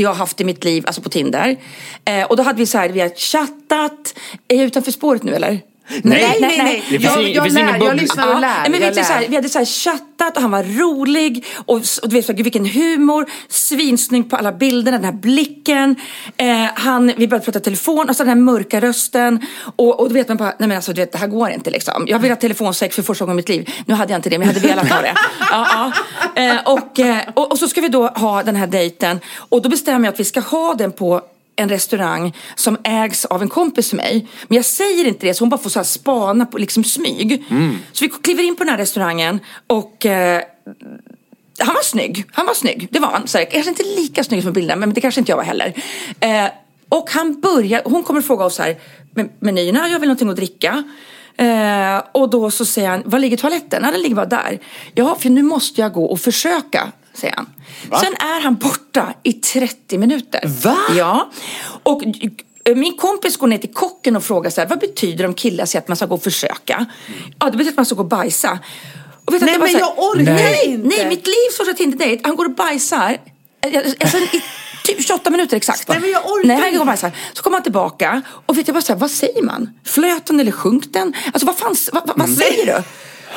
jag 0.01 0.09
har 0.09 0.15
haft 0.15 0.41
i 0.41 0.43
mitt 0.43 0.63
liv, 0.63 0.83
alltså 0.87 1.01
på 1.01 1.09
Tinder. 1.09 1.57
Eh, 2.05 2.23
och 2.23 2.37
då 2.37 2.43
hade 2.43 2.59
vi 2.59 2.65
så 2.65 2.77
här, 2.77 2.89
vi 2.89 2.99
har 2.99 3.09
chattat. 3.09 4.13
Är 4.47 4.55
jag 4.55 4.65
utanför 4.65 4.91
spåret 4.91 5.23
nu 5.23 5.35
eller? 5.35 5.61
Nej, 6.03 6.37
nej, 6.41 6.57
nej. 6.57 6.83
Det 6.89 6.99
finns 6.99 7.03
Jag, 7.03 7.23
jag, 7.29 7.43
finns 7.43 7.55
lär, 7.55 7.77
jag 7.85 7.95
lyssnar 7.97 8.27
och 8.27 8.33
Ja, 8.33 8.39
lär. 8.39 8.61
nej, 8.61 8.69
men 8.69 8.81
jag 8.81 8.95
du, 8.95 9.03
så 9.03 9.13
här, 9.13 9.21
lär. 9.21 9.27
vi 9.29 9.35
hade 9.35 9.49
så 9.49 9.57
här 9.57 9.65
chattat 9.65 10.35
och 10.35 10.41
han 10.41 10.51
var 10.51 10.63
rolig. 10.63 11.45
Och, 11.55 11.75
och 11.75 12.09
du 12.09 12.15
vet, 12.15 12.25
så 12.25 12.33
här, 12.33 12.43
vilken 12.43 12.65
humor. 12.65 13.25
Svinsnygg 13.49 14.29
på 14.29 14.35
alla 14.35 14.51
bilderna, 14.51 14.97
den 14.97 15.05
här 15.05 15.11
blicken. 15.21 15.95
Eh, 16.37 16.47
han, 16.75 17.13
vi 17.17 17.27
började 17.27 17.45
prata 17.45 17.59
telefon 17.59 18.09
och 18.09 18.15
så 18.15 18.23
den 18.23 18.29
här 18.29 18.35
mörka 18.35 18.81
rösten. 18.81 19.45
Och, 19.75 19.99
och 19.99 20.07
då 20.07 20.13
vet 20.13 20.27
man 20.27 20.37
bara, 20.37 20.53
nej 20.59 20.67
men 20.67 20.75
alltså 20.75 20.93
du 20.93 21.01
vet, 21.01 21.11
det 21.11 21.17
här 21.17 21.27
går 21.27 21.49
inte 21.49 21.69
liksom. 21.69 22.05
Jag 22.07 22.19
vill 22.19 22.31
ha 22.31 22.35
telefonsex 22.35 22.95
för 22.95 23.03
första 23.03 23.25
gången 23.25 23.35
i 23.35 23.39
mitt 23.39 23.49
liv. 23.49 23.69
Nu 23.85 23.93
hade 23.93 24.13
jag 24.13 24.17
inte 24.19 24.29
det, 24.29 24.39
men 24.39 24.47
jag 24.47 24.53
hade 24.53 24.67
velat 24.67 24.89
ha 24.89 25.01
det. 25.01 25.13
Ja, 25.51 25.91
ja. 26.35 26.41
Eh, 26.43 26.57
och, 26.65 26.99
eh, 26.99 27.17
och, 27.33 27.51
och 27.51 27.59
så 27.59 27.67
ska 27.67 27.81
vi 27.81 27.87
då 27.87 28.07
ha 28.07 28.43
den 28.43 28.55
här 28.55 28.67
dejten. 28.67 29.19
Och 29.37 29.61
då 29.61 29.69
bestämmer 29.69 30.05
jag 30.07 30.13
att 30.13 30.19
vi 30.19 30.25
ska 30.25 30.39
ha 30.39 30.73
den 30.73 30.91
på 30.91 31.21
en 31.57 31.69
restaurang 31.69 32.33
som 32.55 32.77
ägs 32.83 33.25
av 33.25 33.41
en 33.41 33.49
kompis 33.49 33.89
till 33.89 33.97
mig. 33.97 34.27
Men 34.47 34.55
jag 34.55 34.65
säger 34.65 35.05
inte 35.05 35.27
det 35.27 35.33
så 35.33 35.43
hon 35.43 35.49
bara 35.49 35.61
får 35.61 35.69
så 35.69 35.79
här 35.79 35.83
spana 35.83 36.45
på 36.45 36.57
liksom 36.57 36.83
smyg. 36.83 37.43
Så 37.91 38.05
vi 38.05 38.09
kliver 38.09 38.43
in 38.43 38.55
på 38.55 38.63
den 38.63 38.71
här 38.71 38.77
restaurangen 38.77 39.39
och 39.67 40.05
eh, 40.05 40.41
han 41.59 41.73
var 41.73 41.83
snygg. 41.83 42.25
Han 42.31 42.45
var 42.45 42.53
snygg. 42.53 42.87
Det 42.91 42.99
var 42.99 43.07
han. 43.07 43.27
Så 43.27 43.37
här, 43.37 43.45
kanske 43.45 43.69
inte 43.69 43.83
lika 43.83 44.23
snygg 44.23 44.43
som 44.43 44.53
bilden 44.53 44.79
men 44.79 44.93
det 44.93 45.01
kanske 45.01 45.21
inte 45.21 45.31
jag 45.31 45.37
var 45.37 45.43
heller. 45.43 45.73
Eh, 46.19 46.45
och 46.89 47.09
han 47.11 47.41
börjar, 47.41 47.81
hon 47.85 48.03
kommer 48.03 48.21
fråga 48.21 48.45
oss 48.45 48.59
här 48.59 48.77
med 49.13 49.29
menyerna, 49.39 49.89
jag 49.89 49.99
vill 49.99 50.07
någonting 50.07 50.29
att 50.29 50.35
dricka. 50.35 50.83
Eh, 51.37 52.03
och 52.11 52.29
då 52.29 52.51
så 52.51 52.65
säger 52.65 52.89
han, 52.89 53.03
var 53.05 53.19
ligger 53.19 53.37
toaletten? 53.37 53.83
Ja, 53.85 53.91
den 53.91 54.01
ligger 54.01 54.15
bara 54.15 54.25
där. 54.25 54.59
Ja, 54.95 55.15
för 55.15 55.29
nu 55.29 55.43
måste 55.43 55.81
jag 55.81 55.93
gå 55.93 56.05
och 56.05 56.19
försöka, 56.19 56.91
säger 57.17 57.35
han. 57.35 57.49
Sen 58.01 58.13
är 58.13 58.41
han 58.41 58.55
borta 58.55 59.13
i 59.23 59.33
30 59.33 59.97
minuter. 59.97 60.41
Va? 60.63 60.77
Ja. 60.97 61.29
Och 61.83 62.03
eh, 62.63 62.75
min 62.75 62.97
kompis 62.97 63.37
går 63.37 63.47
ner 63.47 63.57
till 63.57 63.73
kocken 63.73 64.15
och 64.15 64.23
frågar 64.23 64.49
så 64.51 64.61
här, 64.61 64.67
vad 64.67 64.79
betyder 64.79 65.17
det 65.17 65.27
om 65.27 65.33
killar 65.33 65.65
säger 65.65 65.81
att 65.81 65.87
man 65.87 65.97
ska 65.97 66.05
gå 66.05 66.15
och 66.15 66.23
försöka? 66.23 66.85
Ja, 67.39 67.45
det 67.45 67.51
betyder 67.51 67.71
att 67.71 67.75
man 67.77 67.85
ska 67.85 67.95
gå 67.95 68.01
och 68.01 68.07
bajsa. 68.07 68.59
Och 69.25 69.33
vet 69.33 69.41
att 69.43 69.45
Nej, 69.49 69.57
var 69.57 69.65
men 69.67 69.73
så 69.73 69.77
här- 69.77 69.85
jag 69.97 69.99
orkar 70.11 70.33
nej, 70.33 70.65
inte. 70.65 70.87
Nej, 70.87 71.07
mitt 71.09 71.27
livs 71.27 71.57
första 71.57 71.73
Tinder-dejt, 71.73 72.21
han 72.25 72.35
går 72.35 72.45
och 72.45 72.55
bajsar. 72.55 73.17
eh, 73.61 73.77
Alltså, 73.99 74.17
i 74.17 74.43
typ 74.83 75.05
28 75.07 75.29
minuter 75.29 75.57
exakt. 75.57 75.87
Nej, 75.87 75.99
men 75.99 76.09
jag 76.11 76.25
orkar 76.25 76.47
Nej, 76.47 76.55
han 76.55 76.61
går 76.63 76.67
inte. 76.69 76.79
och 76.79 76.85
bajsar. 76.85 77.11
Så 77.33 77.43
kommer 77.43 77.57
han 77.57 77.63
tillbaka 77.63 78.21
och 78.45 78.57
vet 78.57 78.67
jag 78.67 78.75
bara 78.75 78.81
så 78.81 78.93
här, 78.93 78.99
vad 78.99 79.11
säger 79.11 79.43
man? 79.43 79.69
Flöt 79.85 80.25
den 80.25 80.39
eller 80.39 80.51
sjönk 80.51 80.93
den? 80.93 81.13
Alltså 81.33 81.45
vad 81.45 81.57
fan, 81.57 81.75
vad, 81.93 82.07
vad, 82.07 82.17
vad 82.19 82.29
säger 82.29 82.65
du? 82.65 82.83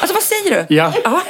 Alltså 0.01 0.15
vad 0.15 0.23
säger 0.23 0.51
du? 0.69 0.75
Ja. 0.75 0.93
ja. 1.05 1.23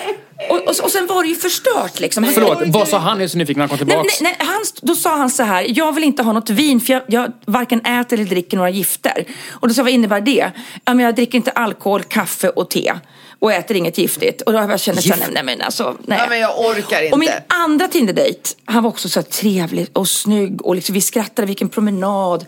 Och, 0.48 0.56
och, 0.56 0.84
och 0.84 0.90
sen 0.90 1.06
var 1.06 1.22
det 1.22 1.28
ju 1.28 1.34
förstört 1.34 2.00
liksom. 2.00 2.24
Han- 2.24 2.32
Förlåt, 2.32 2.58
vad 2.66 2.88
sa 2.88 2.98
han? 2.98 3.16
Jag 3.16 3.24
är 3.24 3.28
så 3.28 3.38
nyfiken 3.38 3.58
när 3.60 3.68
han 3.68 3.78
kom 3.78 3.88
Nej, 3.88 3.96
tillbaks. 3.96 4.20
nej, 4.20 4.36
nej, 4.38 4.48
han, 4.48 4.60
då 4.82 4.94
sa 4.94 5.16
han 5.16 5.30
så 5.30 5.42
här, 5.42 5.66
jag 5.78 5.92
vill 5.92 6.04
inte 6.04 6.22
ha 6.22 6.32
något 6.32 6.50
vin 6.50 6.80
för 6.80 6.92
jag, 6.92 7.02
jag 7.06 7.32
varken 7.46 7.80
äter 7.80 8.18
eller 8.18 8.30
dricker 8.30 8.56
några 8.56 8.70
gifter. 8.70 9.24
Och 9.50 9.68
då 9.68 9.74
sa 9.74 9.78
jag, 9.78 9.84
vad 9.84 9.92
innebär 9.92 10.20
det? 10.20 10.50
Ja, 10.84 10.94
men 10.94 10.98
jag 11.04 11.14
dricker 11.14 11.36
inte 11.38 11.50
alkohol, 11.50 12.02
kaffe 12.02 12.48
och 12.48 12.70
te. 12.70 12.92
Och 13.38 13.52
äter 13.52 13.76
inget 13.76 13.98
giftigt. 13.98 14.42
Och 14.42 14.52
då 14.52 14.58
har 14.58 14.70
jag 14.70 14.80
känt 14.80 15.02
såhär, 15.02 15.18
nej, 15.20 15.28
nej 15.32 15.42
men 15.44 15.60
alltså, 15.62 15.96
nej. 16.06 16.18
Ja, 16.18 16.26
men 16.28 16.38
jag 16.40 16.58
orkar 16.60 17.02
inte. 17.02 17.12
Och 17.12 17.18
min 17.18 17.28
andra 17.46 17.88
Tinder-dejt, 17.88 18.40
han 18.64 18.82
var 18.82 18.90
också 18.90 19.08
så 19.08 19.22
trevlig 19.22 19.86
och 19.92 20.08
snygg 20.08 20.66
och 20.66 20.74
liksom, 20.74 20.94
vi 20.94 21.00
skrattade, 21.00 21.46
vilken 21.46 21.68
promenad. 21.68 22.46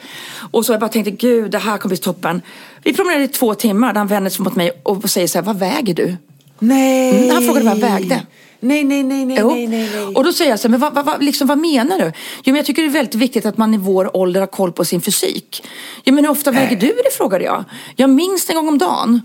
Och 0.52 0.66
så 0.66 0.72
jag 0.72 0.80
bara 0.80 0.88
tänkte, 0.88 1.10
gud 1.10 1.50
det 1.50 1.58
här 1.58 1.78
kommer 1.78 1.90
bli 1.94 2.02
toppen. 2.02 2.42
Vi 2.82 2.92
promenerade 2.92 3.24
i 3.24 3.28
två 3.28 3.54
timmar, 3.54 3.92
där 3.92 3.98
han 3.98 4.06
vände 4.08 4.30
sig 4.30 4.42
mot 4.44 4.56
mig 4.56 4.70
och 4.82 5.10
säger 5.10 5.26
så 5.26 5.38
här, 5.38 5.44
vad 5.46 5.58
väger 5.58 5.94
du? 5.94 6.16
Nej. 6.62 7.16
Mm, 7.16 7.30
han 7.34 7.42
frågade 7.44 7.64
vad 7.66 7.74
jag 7.78 7.80
vägde. 7.90 8.22
Nej, 8.60 8.84
nej, 8.84 9.02
nej, 9.02 9.24
nej, 9.24 9.42
nej, 9.44 9.66
nej, 9.66 9.90
nej. 9.94 10.04
Och 10.14 10.24
då 10.24 10.32
säger 10.32 10.50
jag 10.50 10.60
så 10.60 10.68
här, 10.68 10.70
men 10.70 10.80
vad, 10.80 10.94
vad, 10.94 11.04
vad, 11.04 11.24
liksom, 11.24 11.46
vad 11.48 11.58
menar 11.58 11.98
du? 11.98 12.04
Jo, 12.04 12.12
men 12.44 12.54
jag 12.56 12.66
tycker 12.66 12.82
det 12.82 12.88
är 12.88 12.92
väldigt 12.92 13.14
viktigt 13.14 13.46
att 13.46 13.58
man 13.58 13.74
i 13.74 13.76
vår 13.76 14.16
ålder 14.16 14.40
har 14.40 14.46
koll 14.46 14.72
på 14.72 14.84
sin 14.84 15.00
fysik. 15.00 15.62
Jo, 16.04 16.14
men 16.14 16.24
hur 16.24 16.30
ofta 16.30 16.50
väger 16.50 16.76
du 16.76 16.86
det? 16.86 17.16
frågade 17.16 17.44
jag. 17.44 17.64
Jag 17.96 18.10
minst 18.10 18.50
en 18.50 18.56
gång 18.56 18.68
om 18.68 18.78
dagen. 18.78 19.20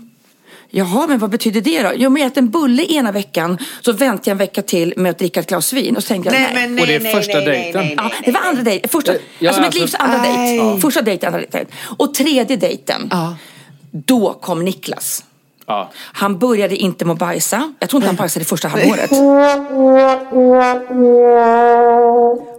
Jaha, 0.70 1.06
men 1.06 1.18
vad 1.18 1.30
betyder 1.30 1.60
det 1.60 1.82
då? 1.82 1.92
Jo, 1.96 2.10
men 2.10 2.22
jag 2.22 2.30
äter 2.30 2.42
en 2.42 2.50
bulle 2.50 2.82
ena 2.92 3.12
veckan, 3.12 3.58
så 3.80 3.92
väntar 3.92 4.22
jag 4.30 4.34
en 4.34 4.38
vecka 4.38 4.62
till 4.62 4.94
med 4.96 5.10
att 5.10 5.18
dricka 5.18 5.40
ett 5.40 5.48
glas 5.48 5.72
vin. 5.72 5.96
Och 5.96 6.02
så 6.02 6.08
tänkte 6.08 6.34
jag, 6.34 6.40
Nej, 6.40 6.50
nej. 6.54 6.62
men 6.68 6.74
nej, 6.74 6.82
Och 6.82 6.86
det 6.88 6.94
är 6.94 7.00
nej, 7.00 7.12
första 7.14 7.32
nej, 7.38 7.46
nej, 7.46 7.62
dejten. 7.62 7.80
nej, 7.84 7.94
Ja, 7.96 8.02
nej, 8.02 8.22
det 8.24 8.30
var 8.32 8.40
andra 8.40 8.62
dejten. 8.62 8.88
Första, 8.88 9.12
Ja, 9.38 9.48
alltså 9.48 9.60
mitt 9.62 9.66
alltså- 9.66 9.80
livs 9.80 9.94
andra 9.94 10.22
Nej. 10.22 10.58
dejt. 10.58 10.80
Första 10.80 11.02
dejten, 11.02 11.26
andra 11.34 11.40
dejten. 11.40 11.66
Och 11.98 12.14
tredje 12.14 12.56
dejten, 12.56 13.08
Ja. 13.10 13.36
då 13.90 14.32
kom 14.32 14.64
Niklas. 14.64 15.24
Ja. 15.68 15.90
Han 15.94 16.38
började 16.38 16.76
inte 16.76 17.04
må 17.04 17.14
bajsa. 17.14 17.74
Jag 17.78 17.88
tror 17.90 17.98
inte 18.02 18.08
han 18.08 18.16
bajsade 18.16 18.44
första 18.44 18.68
halvåret. 18.68 19.10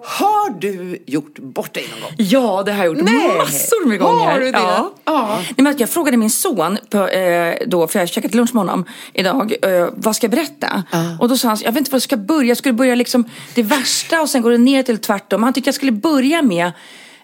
Har 0.04 0.60
du 0.60 1.04
gjort 1.06 1.39
bort 1.39 1.74
dig 1.74 1.88
någon 1.92 2.01
gång? 2.01 2.12
Ja, 2.18 2.63
det 2.66 2.72
har 2.72 2.86
jag 2.86 2.98
gjort 2.98 3.06
Nej. 3.06 3.38
massor 3.38 3.88
med 3.88 4.00
gånger. 4.00 4.25
Har 4.25 4.39
du 4.39 4.51
det? 4.51 4.60
Ja. 4.60 4.92
Ja. 5.06 5.36
Nej, 5.36 5.54
men 5.58 5.78
jag 5.78 5.89
frågade 5.89 6.18
min 6.18 6.30
son, 6.30 6.78
på, 6.89 7.08
eh, 7.08 7.56
då, 7.68 7.88
för 7.88 8.00
jag 8.00 8.10
käkade 8.10 8.38
lunch 8.38 8.54
med 8.56 8.62
honom 8.62 8.86
idag, 9.13 9.54
eh, 9.62 9.88
vad 9.96 10.16
ska 10.16 10.25
jag 10.25 10.32
berätta? 10.32 10.84
Och 11.20 11.30
då 11.30 11.38
sa 11.38 11.48
han, 11.48 11.58
jag 11.63 11.72
vet 11.72 11.78
inte 11.78 11.92
vad 11.92 11.96
jag 11.98 12.01
ska 12.04 12.18
börja. 12.18 12.48
Jag 12.48 12.58
skulle 12.58 12.74
börja 12.74 12.96
liksom 12.96 13.24
det 13.56 13.63
värsta 13.63 14.22
och 14.22 14.30
sen 14.30 14.42
går 14.42 14.51
det 14.51 14.58
ner 14.58 14.84
till 14.84 14.98
tvärtom. 14.98 15.44
Han 15.44 15.54
tyckte 15.54 15.68
jag 15.68 15.75
skulle 15.75 15.92
börja 15.92 16.42
med 16.42 16.72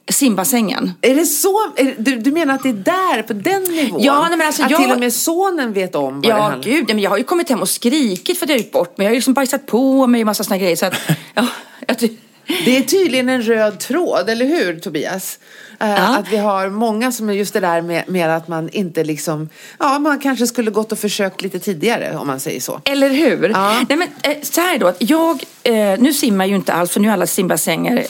simbassängen. 0.09 0.91
Är 1.01 1.15
det 1.15 1.25
så? 1.25 1.57
Är, 1.75 1.95
du, 1.97 2.15
du 2.15 2.31
menar 2.31 2.55
att 2.55 2.63
det 2.63 2.69
är 2.69 2.74
där, 2.74 3.21
på 3.21 3.33
den 3.33 3.63
nivån? 3.63 4.01
Ja, 4.03 4.27
nej, 4.29 4.38
men 4.38 4.47
alltså 4.47 4.63
att 4.63 4.71
jag- 4.71 4.81
till 4.81 4.91
och 4.91 5.00
med 5.00 5.13
sonen 5.13 5.74
vet 5.74 5.95
om 5.95 6.13
vad 6.13 6.21
det 6.24 6.27
Ja, 6.29 6.35
handlar 6.41 6.63
gud. 6.63 6.85
Ja, 6.89 6.93
men 6.93 7.03
jag 7.03 7.09
har 7.09 7.17
ju 7.17 7.24
kommit 7.24 7.50
hem 7.50 7.62
och 7.62 7.69
skrikit 7.69 8.38
för 8.39 8.45
att 8.45 8.50
jag 8.50 8.57
gjort 8.59 8.71
bort 8.71 8.97
mig. 8.97 9.05
Jag 9.05 9.09
har 9.09 9.13
ju 9.13 9.17
liksom 9.19 9.33
bajsat 9.33 9.65
på 9.65 10.07
mig 10.07 10.21
och 10.21 10.25
massa 10.25 10.43
såna 10.43 10.57
grejer. 10.57 10.75
Så 10.75 10.85
att, 10.85 10.93
ja, 11.33 11.47
jag 11.88 12.00
ty- 12.00 12.17
Det 12.65 12.77
är 12.77 12.81
tydligen 12.81 13.29
en 13.29 13.41
röd 13.41 13.79
tråd, 13.79 14.29
eller 14.29 14.45
hur 14.45 14.79
Tobias? 14.79 15.39
Eh, 15.79 15.89
Ja. 15.89 15.95
Att 16.17 16.31
vi 16.31 16.38
har 16.38 16.69
många 16.69 17.12
som 17.12 17.29
är 17.29 17.33
just 17.33 17.53
det 17.53 17.59
där 17.59 17.81
med, 17.81 18.03
med 18.09 18.29
att 18.38 18.47
man 18.47 18.69
inte 18.69 19.03
liksom, 19.03 19.50
ja 19.79 20.00
man 20.00 20.19
kanske 20.19 20.47
skulle 20.47 20.71
gått 20.71 20.91
och 20.91 21.00
försökt 21.00 21.41
lite 21.41 21.59
tidigare 21.59 22.17
om 22.17 22.27
man 22.27 22.39
säger 22.39 22.62
så. 22.62 22.81
Eller 22.85 23.09
hur? 23.09 23.50
Ja. 23.50 23.81
Nej, 23.89 23.97
men, 23.97 24.07
eh, 24.24 24.38
så 24.41 24.62
här 24.62 24.77
då, 24.77 24.88
att 24.88 24.95
jag, 25.00 25.43
eh, 25.63 25.74
nu 26.00 26.13
simmar 26.13 26.45
ju 26.45 26.55
inte 26.55 26.74
alls 26.74 26.91
för 26.91 27.00
nu 27.00 27.07
är 27.07 27.13
alla 27.13 27.27
simbassänger 27.27 28.05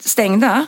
stängda. 0.00 0.66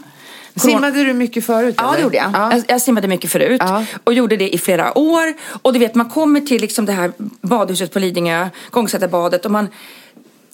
Corona- 0.54 0.60
Simmade 0.72 1.04
du 1.04 1.12
mycket 1.12 1.44
förut? 1.46 1.74
Ja, 1.78 1.84
eller? 1.84 1.96
det 1.96 2.02
gjorde 2.02 2.16
jag. 2.16 2.30
Ja. 2.34 2.50
jag. 2.52 2.64
Jag 2.68 2.80
simmade 2.82 3.08
mycket 3.08 3.30
förut 3.30 3.60
Ja. 3.64 3.84
och 4.04 4.14
gjorde 4.14 4.36
det 4.36 4.54
i 4.54 4.58
flera 4.58 4.98
år. 4.98 5.34
Och 5.62 5.72
du 5.72 5.78
vet, 5.78 5.94
man 5.94 6.08
kommer 6.08 6.40
till 6.40 6.60
liksom 6.60 6.86
det 6.86 6.92
här 6.92 7.12
badhuset 7.40 7.92
på 7.92 7.98
Lidingö, 7.98 8.48
Gångsättarbadet 8.70 9.44
och 9.44 9.50
man 9.50 9.68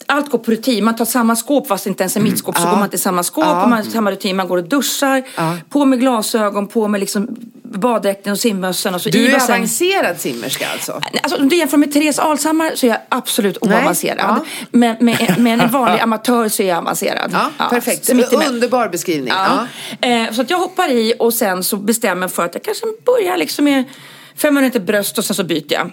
allt 0.09 0.29
går 0.31 0.39
på 0.39 0.51
rutin. 0.51 0.85
Man 0.85 0.95
tar 0.95 1.05
samma 1.05 1.35
skåp 1.35 1.67
fast 1.67 1.83
det 1.83 1.89
inte 1.89 2.03
ens 2.03 2.15
är 2.17 2.21
mitt 2.21 2.37
skåp. 2.37 2.57
Så 2.57 2.63
Ja. 2.63 2.69
går 2.71 2.77
man 2.77 2.89
till 2.89 2.99
samma 2.99 3.23
skåp 3.23 3.45
Ja. 3.45 3.63
och 3.63 3.69
man 3.69 3.77
har 3.77 3.83
samma 3.91 4.11
rutin. 4.11 4.35
Man 4.35 4.47
går 4.47 4.57
och 4.57 4.63
duschar. 4.69 5.23
Ja. 5.35 5.57
På 5.69 5.85
med 5.85 5.99
glasögon, 5.99 6.67
på 6.67 6.87
med 6.87 6.99
liksom 6.99 7.27
baddräkten 7.63 8.31
och 8.31 8.39
simmössan. 8.39 8.95
Och 8.95 9.01
så 9.01 9.09
Du 9.09 9.27
är 9.27 9.43
avancerad 9.43 10.19
simmerska 10.19 10.67
alltså? 10.73 11.01
Alltså, 11.23 11.39
om 11.39 11.49
du 11.49 11.55
jämför 11.55 11.77
med 11.77 11.93
Therese 11.93 12.19
Alshammar 12.19 12.71
så 12.75 12.85
är 12.85 12.89
jag 12.89 12.99
absolut 13.09 13.57
oavancerad. 13.61 14.17
ja. 14.19 14.45
Men 14.71 14.95
med, 14.99 15.35
med 15.39 15.61
en 15.61 15.71
vanlig 15.71 15.99
amatör 16.01 16.49
så 16.49 16.63
är 16.63 16.67
jag 16.67 16.77
avancerad. 16.77 17.29
Ja, 17.57 17.69
perfekt. 17.69 18.05
så. 18.05 18.13
Underbar 18.49 18.89
beskrivning. 18.89 19.27
Ja. 19.35 19.67
Ja. 20.01 20.07
Eh, 20.07 20.31
så 20.31 20.41
att 20.41 20.49
jag 20.49 20.57
hoppar 20.57 20.89
i 20.91 21.13
och 21.19 21.33
sen 21.33 21.63
så 21.63 21.77
bestämmer 21.77 22.21
jag 22.21 22.31
för 22.31 22.45
att 22.45 22.53
jag 22.53 22.63
kanske 22.63 22.85
börjar 23.05 23.37
liksom 23.37 23.65
med 23.65 23.83
500 24.35 24.61
meter 24.67 24.79
bröst 24.79 25.17
och 25.17 25.25
sen 25.25 25.35
så 25.35 25.43
byter 25.43 25.73
jag. 25.73 25.91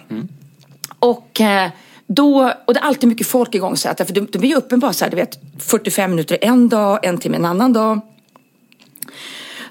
Och 0.99 1.41
eh, 1.41 1.69
då, 2.07 2.53
och 2.65 2.73
det 2.73 2.79
är 2.79 2.83
alltid 2.83 3.09
mycket 3.09 3.27
folk 3.27 3.55
igångsatta 3.55 4.05
för 4.05 4.13
de, 4.13 4.27
de 4.31 4.43
är 4.43 4.47
ju 4.47 4.55
öppen 4.55 4.79
bara 4.79 4.93
så 4.93 5.05
här, 5.05 5.11
du 5.11 5.15
vet 5.17 5.39
45 5.59 6.11
minuter 6.11 6.37
en 6.41 6.69
dag, 6.69 7.05
en 7.05 7.17
timme 7.17 7.37
en 7.37 7.45
annan 7.45 7.73
dag. 7.73 8.01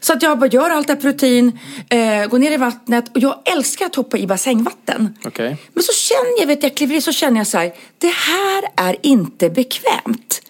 Så 0.00 0.12
att 0.12 0.22
jag 0.22 0.38
bara 0.38 0.46
gör 0.50 0.70
allt 0.70 0.86
det 0.86 0.92
här 0.92 1.00
på 1.00 1.06
rutin, 1.08 1.58
eh, 1.90 2.26
går 2.26 2.38
ner 2.38 2.52
i 2.52 2.56
vattnet 2.56 3.04
och 3.14 3.18
jag 3.20 3.42
älskar 3.44 3.86
att 3.86 3.94
hoppa 3.94 4.18
i 4.18 4.26
bassängvatten. 4.26 5.18
Okej. 5.24 5.56
Men 5.72 5.82
så 5.82 5.92
känner 5.92 6.40
jag, 6.40 6.46
vet 6.46 6.62
jag 6.62 6.76
kliver 6.76 6.94
i 6.94 7.00
så 7.00 7.12
känner 7.12 7.40
jag 7.40 7.46
så 7.46 7.58
här, 7.58 7.72
det 7.98 8.12
här 8.12 8.88
är 8.90 8.96
inte 9.02 9.50
bekvämt. 9.50 10.42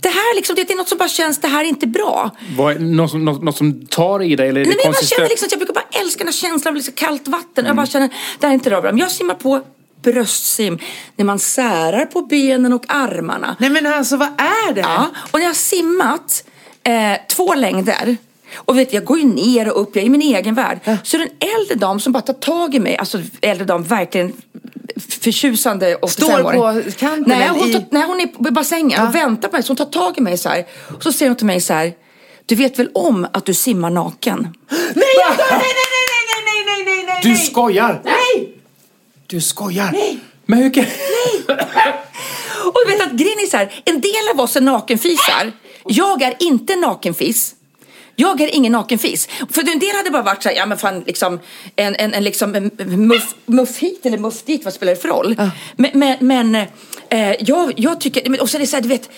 Det 0.00 0.08
här 0.08 0.36
liksom, 0.36 0.56
det 0.56 0.70
är 0.70 0.76
något 0.76 0.88
som 0.88 0.98
bara 0.98 1.08
känns, 1.08 1.38
det 1.40 1.48
här 1.48 1.64
är 1.64 1.68
inte 1.68 1.86
bra. 1.86 2.30
Vad 2.56 2.80
något, 2.82 3.10
som, 3.10 3.24
något, 3.24 3.42
något 3.42 3.56
som 3.56 3.86
tar 3.86 4.22
i 4.22 4.36
dig 4.36 4.48
eller 4.48 4.60
är 4.60 4.64
Nej, 4.64 4.74
det 4.74 4.76
men 4.76 4.76
jag 4.76 4.84
bara 4.84 4.92
konsistent? 4.92 5.18
känner 5.18 5.28
liksom, 5.28 5.46
att 5.46 5.52
jag 5.52 5.58
brukar 5.58 5.74
bara 5.74 6.02
älska 6.02 6.18
den 6.18 6.26
här 6.26 6.32
känslan 6.32 6.72
av 6.72 6.76
liksom 6.76 6.94
kallt 6.94 7.28
vatten. 7.28 7.66
Jag 7.66 7.76
bara 7.76 7.86
känner, 7.86 8.08
det 8.08 8.46
här 8.46 8.48
är 8.48 8.54
inte 8.54 8.70
bra. 8.70 8.82
Men 8.82 8.98
jag 8.98 9.10
simmar 9.10 9.34
på 9.34 9.62
bröstsim, 10.02 10.78
när 11.16 11.24
man 11.24 11.38
särar 11.38 12.04
på 12.06 12.20
benen 12.22 12.72
och 12.72 12.84
armarna. 12.88 13.56
Nej 13.58 13.70
men 13.70 13.86
alltså 13.86 14.16
vad 14.16 14.28
är 14.28 14.74
det? 14.74 14.80
Ja, 14.80 15.06
och 15.30 15.38
när 15.38 15.40
jag 15.40 15.48
har 15.50 15.54
simmat 15.54 16.44
eh, 16.84 17.26
två 17.36 17.54
längder 17.54 18.16
och 18.54 18.78
vet, 18.78 18.92
jag 18.92 19.04
går 19.04 19.18
ju 19.18 19.24
ner 19.24 19.68
och 19.72 19.82
upp, 19.82 19.90
jag 19.96 20.02
är 20.02 20.06
i 20.06 20.10
min 20.10 20.22
egen 20.22 20.54
värld. 20.54 20.78
Så 21.04 21.16
är 21.16 21.18
det 21.18 21.24
en 21.38 21.48
äldre 21.60 21.74
dam 21.74 22.00
som 22.00 22.12
bara 22.12 22.20
tar 22.22 22.32
tag 22.34 22.74
i 22.74 22.80
mig, 22.80 22.96
alltså 22.96 23.18
äldre 23.40 23.64
dam, 23.64 23.82
verkligen 23.82 24.32
förtjusande 25.20 25.94
85 25.96 26.08
Står 26.28 26.44
år. 26.46 26.52
på 26.82 26.90
kanten 26.98 27.24
Nej, 27.26 27.48
hon, 27.48 27.68
i- 27.68 27.72
tar, 27.72 27.84
nej, 27.90 28.02
hon 28.06 28.20
är 28.20 28.26
på 28.26 28.42
bassängen 28.42 29.06
och 29.06 29.14
väntar 29.14 29.48
på 29.48 29.52
mig. 29.56 29.62
Så 29.62 29.68
hon 29.70 29.76
tar 29.76 29.84
tag 29.84 30.18
i 30.18 30.20
mig 30.20 30.38
så 30.38 30.48
här. 30.48 30.64
Och 30.96 31.02
så 31.02 31.12
säger 31.12 31.30
hon 31.30 31.36
till 31.36 31.46
mig 31.46 31.60
så 31.60 31.72
här. 31.74 31.92
Du 32.46 32.54
vet 32.54 32.78
väl 32.78 32.88
om 32.94 33.26
att 33.32 33.46
du 33.46 33.54
simmar 33.54 33.90
naken? 33.90 34.38
Nej, 34.70 34.84
jag 35.20 35.36
nej, 35.38 35.46
nej, 35.50 35.58
nej, 35.60 35.64
nej, 36.36 36.64
nej, 36.66 36.84
nej, 36.84 37.04
nej, 37.04 37.04
nej, 37.06 37.20
Du 37.22 37.36
skojar! 37.36 38.00
Nej! 38.04 38.14
Du 39.32 39.40
skojar! 39.40 39.92
Nej. 39.92 40.18
Men 40.46 40.58
hur 40.58 40.74
kan... 40.74 40.84
Och 42.64 42.80
du 42.86 42.92
vet 42.92 43.06
att 43.06 43.12
grejen 43.12 43.38
är 43.38 43.46
så 43.46 43.56
här, 43.56 43.82
en 43.84 44.00
del 44.00 44.28
av 44.34 44.40
oss 44.40 44.56
är 44.56 44.60
nakenfisar. 44.60 45.52
Jag 45.84 46.22
är 46.22 46.34
inte 46.38 46.76
nakenfis. 46.76 47.54
Jag 48.16 48.40
är 48.40 48.54
ingen 48.54 48.72
nakenfis. 48.72 49.28
För 49.50 49.60
en 49.72 49.78
del 49.78 49.96
hade 49.96 50.10
bara 50.10 50.22
varit 50.22 50.42
så 50.42 50.48
här, 50.48 50.56
ja 50.56 50.66
men 50.66 50.78
fan 50.78 51.04
liksom 51.06 51.40
en, 51.76 51.94
en, 51.94 52.14
en 52.14 52.24
liksom 52.24 52.54
en 52.54 52.70
muff, 53.06 53.34
muff 53.46 53.78
hit 53.78 54.06
eller 54.06 54.18
muff 54.18 54.42
dit, 54.42 54.64
vad 54.64 54.74
spelar 54.74 54.94
det 54.94 55.00
för 55.00 55.08
roll? 55.08 55.36
Men, 55.76 55.90
men, 55.94 56.16
men 56.20 56.54
eh, 57.08 57.34
jag, 57.40 57.72
jag 57.76 58.00
tycker, 58.00 58.42
och 58.42 58.50
så 58.50 58.56
är 58.56 58.60
det 58.60 58.66
så 58.66 58.76
här, 58.76 58.82
du 58.82 58.88
vet, 58.88 59.10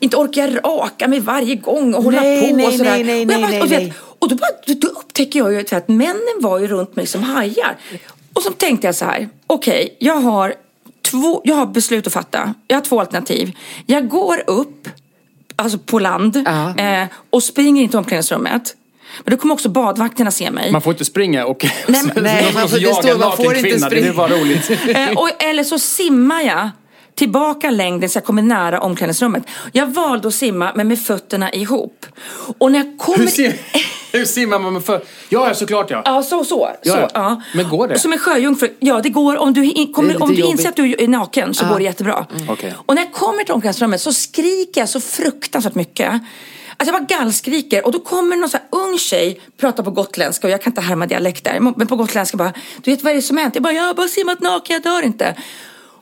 inte 0.00 0.16
orkar 0.16 0.48
jag 0.48 0.64
raka 0.64 1.08
mig 1.08 1.20
varje 1.20 1.54
gång 1.54 1.94
och 1.94 2.04
hålla 2.04 2.20
Nej, 2.20 2.50
på 2.50 2.56
nej, 2.56 2.66
och 2.66 2.72
sådär. 2.72 2.90
nej, 2.90 3.04
nej, 3.04 3.20
och, 3.20 3.26
nej, 3.26 3.40
bara, 3.40 3.62
och, 3.62 3.68
du 3.68 3.76
nej, 3.76 3.86
vet, 3.86 3.96
och 4.18 4.28
då, 4.28 4.34
bara, 4.34 4.74
då, 4.74 4.88
upptäcker 4.88 5.38
jag 5.38 5.52
ju 5.52 5.76
att 5.76 5.88
männen 5.88 6.38
var 6.40 6.58
ju 6.58 6.66
runt 6.66 6.96
mig 6.96 7.06
som 7.06 7.22
hajar. 7.22 7.76
Och 8.38 8.44
så 8.44 8.50
tänkte 8.50 8.86
jag 8.86 8.94
så 8.94 9.04
här, 9.04 9.28
okej, 9.46 9.96
jag 9.98 10.14
har 10.14 10.54
två, 11.10 11.40
jag 11.44 11.54
har 11.54 11.66
beslut 11.66 12.06
att 12.06 12.12
fatta. 12.12 12.54
Jag 12.66 12.76
har 12.76 12.82
två 12.82 13.00
alternativ. 13.00 13.56
Jag 13.86 14.08
går 14.08 14.42
upp, 14.46 14.88
alltså 15.56 15.78
på 15.78 15.98
land, 15.98 16.42
Ja. 16.46 16.76
eh, 16.78 17.06
och 17.30 17.42
springer 17.42 17.82
in 17.82 17.88
till 17.88 17.98
omklädningsrummet. 17.98 18.74
Men 19.24 19.30
då 19.34 19.36
kommer 19.40 19.54
också 19.54 19.68
badvakterna 19.68 20.30
se 20.30 20.50
mig. 20.50 20.72
Man 20.72 20.82
får 20.82 20.92
inte 20.92 21.04
springa 21.04 21.46
och... 21.46 21.64
Nej, 21.88 22.02
nej, 22.16 22.50
man 22.54 22.68
får- 22.68 22.78
det 22.78 22.94
står- 22.94 23.18
man 23.18 23.36
får 23.36 23.46
inte 23.56 23.60
kvinna. 23.70 23.88
Det 23.88 23.96
springa. 23.96 24.08
är 24.08 24.12
bara 24.12 24.28
roligt. 24.28 24.70
Eh, 24.88 25.10
och, 25.10 25.42
eller 25.42 25.64
så 25.64 25.78
simmar 25.78 26.40
jag 26.42 26.70
tillbaka 27.18 27.70
längden 27.70 28.08
så 28.08 28.16
jag 28.16 28.24
kommer 28.24 28.42
nära 28.42 28.80
omklädningsrummet. 28.80 29.42
Jag 29.72 29.86
valde 29.86 30.28
att 30.28 30.34
simma 30.34 30.72
men 30.74 30.88
med 30.88 31.02
fötterna 31.02 31.52
ihop. 31.52 32.06
Och 32.58 32.72
när 32.72 32.78
jag 32.78 32.98
kommer... 32.98 33.18
Hur, 33.18 33.26
sim... 33.26 33.52
hur 34.12 34.24
simmar 34.24 34.58
man 34.58 34.72
med 34.72 34.84
för... 34.84 35.02
Ja, 35.28 35.54
såklart 35.54 35.90
ja. 35.90 36.02
Ja, 36.04 36.22
så, 36.22 36.44
så. 36.44 36.70
Ja, 36.82 36.92
så 36.92 37.08
ja. 37.14 37.42
Men 37.54 37.68
går 37.68 37.88
det? 37.88 37.98
Som 37.98 38.12
en 38.12 38.18
sjöjungfru. 38.18 38.68
Ja, 38.78 39.00
det 39.02 39.08
går. 39.08 39.36
Om 39.36 39.54
du, 39.54 39.86
kommer, 39.92 40.22
om 40.22 40.34
du 40.34 40.42
inser 40.42 40.68
att 40.68 40.76
du 40.76 40.94
är 40.98 41.08
naken 41.08 41.54
så 41.54 41.66
går 41.66 41.78
det 41.78 41.84
jättebra. 41.84 42.26
Okej. 42.48 42.74
Och 42.86 42.94
när 42.94 43.02
jag 43.02 43.12
kommer 43.12 43.44
till 43.44 43.54
omklädningsrummet 43.54 44.00
så 44.00 44.12
skriker 44.12 44.80
jag 44.80 44.88
så 44.88 45.00
fruktansvärt 45.00 45.74
mycket. 45.74 46.12
Alltså 46.80 46.94
jag 46.94 47.02
bara 47.02 47.18
gallskriker 47.18 47.86
och 47.86 47.92
då 47.92 48.00
kommer 48.00 48.36
någon 48.36 48.48
så 48.48 48.58
ung 48.70 48.98
tjej, 48.98 49.40
pratar 49.60 49.82
på 49.82 49.90
gotländska 49.90 50.46
och 50.46 50.50
jag 50.50 50.62
kan 50.62 50.70
inte 50.70 50.80
härma 50.80 51.06
dialekter, 51.06 51.60
men 51.60 51.86
på 51.86 51.96
gotländska 51.96 52.36
bara, 52.36 52.52
du 52.82 52.90
vet 52.90 53.02
vad 53.02 53.10
är 53.10 53.16
det 53.16 53.22
som 53.22 53.36
hänt? 53.36 53.54
Jag 53.54 53.62
bara, 53.62 53.72
jag 53.72 53.82
har 53.82 53.94
bara 53.94 54.08
simmat 54.08 54.40
naken, 54.40 54.74
jag 54.74 54.82
dör 54.82 55.02
inte. 55.02 55.34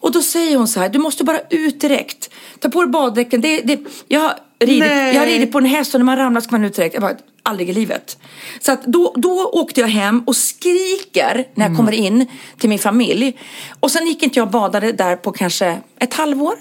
Och 0.01 0.13
då 0.13 0.23
säger 0.23 0.57
hon 0.57 0.69
så 0.69 0.81
här, 0.81 0.89
du 0.89 0.99
måste 0.99 1.25
bara 1.25 1.41
ut 1.51 1.81
direkt. 1.81 2.31
Ta 2.61 2.69
på 2.69 2.83
dig 2.83 2.91
baddräkten. 2.91 3.41
Det, 3.41 3.61
det, 3.61 3.81
jag, 4.09 4.21
har 4.21 4.35
ridit, 4.61 4.85
jag 5.15 5.21
har 5.21 5.27
ridit 5.27 5.53
på 5.53 5.59
en 5.59 5.65
häst 5.65 5.95
och 5.95 6.01
när 6.01 6.05
man 6.05 6.17
ramlar 6.17 6.41
ska 6.41 6.53
man 6.53 6.65
ut 6.65 6.75
direkt. 6.75 6.95
Jag 6.95 7.03
bara, 7.03 7.17
aldrig 7.43 7.71
i 7.71 7.73
livet. 7.73 8.19
Så 8.61 8.73
att 8.73 8.85
då, 8.85 9.13
då 9.17 9.51
åkte 9.53 9.81
jag 9.81 9.89
hem 9.89 10.21
och 10.27 10.37
skriker 10.37 11.45
när 11.55 11.65
jag 11.65 11.71
Mm. 11.71 11.77
kommer 11.77 11.93
in 11.93 12.27
till 12.59 12.69
min 12.69 12.79
familj. 12.79 13.39
Och 13.81 13.91
sen 13.91 14.07
gick 14.07 14.23
inte 14.23 14.39
jag 14.39 14.47
och 14.47 14.53
badade 14.53 14.93
där 14.93 15.17
på 15.17 15.33
kanske 15.33 15.79
ett 15.99 16.15
halvår. 16.15 16.55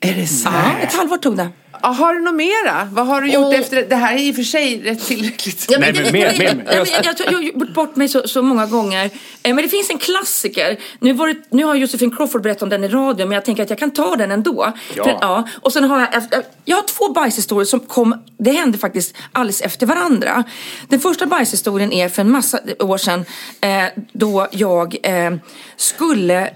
Är 0.00 0.14
det 0.14 0.26
sant? 0.26 0.56
Ja, 0.80 0.86
ett 0.86 0.94
halvår 0.94 1.16
tog 1.16 1.36
det. 1.36 1.48
Ja, 1.82 1.88
har 1.88 2.14
du 2.14 2.20
något 2.20 2.34
mera? 2.34 2.88
Vad 2.92 3.06
har 3.06 3.20
du 3.20 3.32
gjort 3.32 3.44
Och- 3.46 3.54
efter 3.54 3.76
det? 3.76 3.82
Det 3.82 3.96
här 3.96 4.14
är 4.14 4.18
i 4.18 4.30
och 4.32 4.34
för 4.36 4.42
sig 4.42 4.82
rätt 4.82 5.06
tillräckligt. 5.06 5.66
Ja, 5.68 5.78
Nej, 5.78 5.92
det- 5.92 6.02
men 6.02 6.12
mer, 6.12 6.32
mer, 6.32 6.38
mer. 6.38 6.46
ja, 6.48 6.54
men 6.54 6.86
Jag, 6.86 7.04
jag, 7.04 7.14
jag 7.26 7.32
har 7.32 7.42
gjort 7.42 7.74
bort 7.74 7.96
mig 7.96 8.08
så, 8.08 8.28
så 8.28 8.42
många 8.42 8.66
gånger. 8.66 9.04
Eh, 9.42 9.54
Men 9.54 9.56
det 9.56 9.68
finns 9.68 9.90
en 9.90 9.98
klassiker. 9.98 10.78
Nu, 11.00 11.12
var 11.12 11.28
det, 11.28 11.36
nu 11.50 11.64
har 11.64 11.74
Josefin 11.74 12.16
Crawford 12.16 12.42
berättat 12.42 12.62
om 12.62 12.68
den 12.68 12.84
i 12.84 12.88
radio, 12.88 13.26
men 13.26 13.34
jag 13.34 13.44
tänker 13.44 13.62
att 13.62 13.70
jag 13.70 13.78
kan 13.78 13.90
ta 13.90 14.16
den 14.16 14.30
ändå. 14.30 14.72
Ja. 14.96 15.04
För, 15.04 15.10
ja. 15.20 15.48
Och 15.60 15.72
sen 15.72 15.84
har 15.84 16.00
jag, 16.00 16.08
jag, 16.30 16.42
jag 16.64 16.76
har 16.76 16.82
två 16.82 17.12
bajshistorier 17.12 17.64
som 17.66 17.80
kom, 17.80 18.22
det 18.38 18.50
hände 18.50 18.78
faktiskt 18.78 19.16
alldeles 19.32 19.60
efter 19.60 19.86
varandra. 19.86 20.44
Den 20.88 21.00
första 21.00 21.26
bajshistorien 21.26 21.92
är 21.92 22.08
för 22.08 22.22
en 22.22 22.30
massa 22.30 22.58
år 22.78 22.98
sedan 22.98 23.24
eh, 23.60 23.84
då 24.12 24.46
jag 24.50 24.96
eh, 25.02 25.32
skulle 25.76 26.50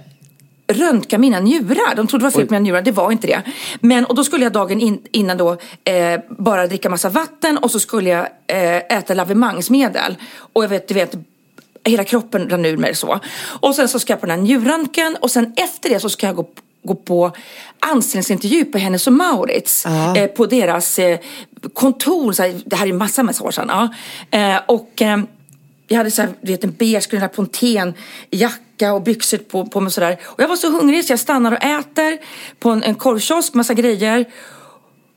röntga 0.73 1.19
mina 1.19 1.41
njurar. 1.41 1.95
De 1.97 2.07
trodde 2.07 2.23
det 2.23 2.27
var 2.27 2.31
fel 2.31 2.47
på 2.47 2.55
mina 2.55 2.63
njurar, 2.63 2.83
det 2.83 2.93
var 2.93 3.13
inte 3.13 3.27
det. 3.27 3.43
Men, 3.81 4.05
och 4.05 4.15
då 4.15 4.25
skulle 4.25 4.45
jag 4.45 4.53
dagen 4.53 4.81
in, 4.81 5.03
innan 5.13 5.37
då 5.37 5.51
eh, 5.85 6.21
bara 6.29 6.67
dricka 6.67 6.91
massa 6.91 7.09
vatten 7.09 7.59
och 7.59 7.71
så 7.71 7.81
skulle 7.81 8.11
jag 8.11 8.27
eh, 8.47 8.77
äta 8.77 9.15
lavemangsmedel. 9.15 10.17
Och 10.37 10.65
jag 10.65 10.69
vet, 10.69 10.89
du 10.89 10.95
vet, 10.95 11.15
hela 11.85 12.05
kroppen 12.05 12.51
rann 12.51 12.65
ur 12.65 12.77
mig 12.77 12.95
så. 12.95 13.21
Och 13.61 13.75
sen 13.75 13.89
så 13.89 13.99
ska 13.99 14.13
jag 14.13 14.21
på 14.21 14.27
den 14.27 14.39
här 14.39 14.43
njurröntgen 14.43 15.17
och 15.21 15.31
sen 15.31 15.53
efter 15.57 15.89
det 15.89 16.01
så 16.01 16.09
ska 16.09 16.27
jag 16.27 16.37
gå 16.37 16.49
gå 16.85 16.95
på 16.95 17.33
anställningsintervju 17.79 18.65
på 18.65 18.79
Hennes 18.79 19.07
och 19.07 19.13
Mauritz 19.13 19.87
eh, 19.87 20.27
på 20.27 20.47
deras 20.47 20.99
eh, 20.99 21.19
kontor. 21.75 22.33
Så 22.33 22.43
här, 22.43 22.61
det 22.67 22.77
här 22.77 22.87
är 22.87 22.93
massa, 22.93 23.23
massa 23.23 23.45
år 23.45 23.51
sedan. 23.51 23.69
Ja. 23.69 23.89
Eh, 24.39 24.61
och 24.67 25.03
eh, 25.03 25.19
jag 25.93 25.99
hade 25.99 26.11
så 26.11 26.23
här, 26.23 26.33
vet, 26.41 26.65
en 26.65 26.73
beige 26.73 27.11
Gunilla 27.11 27.29
Pontén 27.29 27.95
jacka 28.31 28.93
och 28.93 29.03
byxor 29.03 29.39
på, 29.39 29.67
på 29.67 29.81
mig 29.81 29.87
och 29.87 29.93
sådär. 29.93 30.19
Och 30.23 30.43
jag 30.43 30.49
var 30.49 30.57
så 30.57 30.71
hungrig 30.71 31.05
så 31.05 31.13
jag 31.13 31.21
stannar 31.21 31.53
och 31.53 31.65
äter 31.65 32.19
på 32.59 32.71
en, 32.71 32.83
en 32.83 32.95
korvkiosk, 32.95 33.55
massa 33.55 33.75
grejer. 33.75 34.25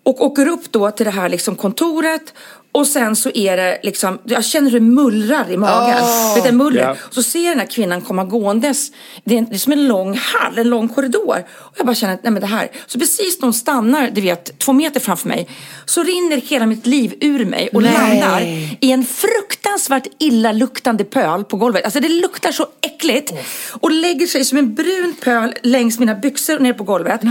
Och 0.03 0.25
åker 0.25 0.47
upp 0.47 0.71
då 0.71 0.91
till 0.91 1.05
det 1.05 1.11
här 1.11 1.29
liksom 1.29 1.55
kontoret 1.55 2.33
och 2.75 2.87
sen 2.87 3.15
så 3.15 3.31
är 3.33 3.57
det 3.57 3.79
liksom, 3.83 4.19
jag 4.23 4.45
känner 4.45 4.71
hur 4.71 4.79
det 4.79 4.85
mullrar 4.85 5.51
i 5.51 5.57
magen. 5.57 6.03
Vet 6.35 6.43
du, 6.43 6.51
muller. 6.51 6.81
Ja. 6.81 6.95
Så 7.09 7.23
ser 7.23 7.39
jag 7.43 7.51
den 7.51 7.59
här 7.59 7.67
kvinnan 7.67 8.01
komma 8.01 8.23
gåendes. 8.23 8.91
Det 9.23 9.33
är, 9.35 9.39
en- 9.39 9.45
det 9.49 9.55
är 9.55 9.59
som 9.59 9.73
en 9.73 9.87
lång 9.87 10.17
hall, 10.17 10.57
en 10.57 10.69
lång 10.69 10.87
korridor. 10.89 11.45
Och 11.57 11.73
jag 11.77 11.85
bara 11.85 11.95
känner 11.95 12.13
att 12.13 12.23
nej 12.23 12.31
men 12.31 12.41
det 12.41 12.47
här. 12.47 12.71
Så 12.87 12.99
precis 12.99 13.39
när 13.39 13.45
hon 13.45 13.53
stannar, 13.53 14.09
du 14.13 14.21
vet, 14.21 14.59
två 14.59 14.73
meter 14.73 14.99
framför 14.99 15.27
mig. 15.27 15.49
Så 15.85 16.03
rinner 16.03 16.37
hela 16.37 16.65
mitt 16.65 16.85
liv 16.85 17.13
ur 17.21 17.45
mig 17.45 17.69
och 17.73 17.81
Nej. 17.83 17.93
landar 17.93 18.41
i 18.81 18.91
en 18.91 19.05
fruktansvärt 19.05 20.07
illaluktande 20.19 21.03
pöl 21.03 21.43
på 21.43 21.57
golvet. 21.57 21.83
Alltså 21.85 21.99
det 21.99 22.09
luktar 22.09 22.51
så 22.51 22.65
äckligt. 22.81 23.33
Och 23.71 23.91
lägger 23.91 24.27
sig 24.27 24.45
som 24.45 24.57
en 24.57 24.75
brun 24.75 25.15
pöl 25.23 25.53
längs 25.63 25.99
mina 25.99 26.15
byxor 26.15 26.59
ner 26.59 26.73
på 26.73 26.83
golvet. 26.83 27.21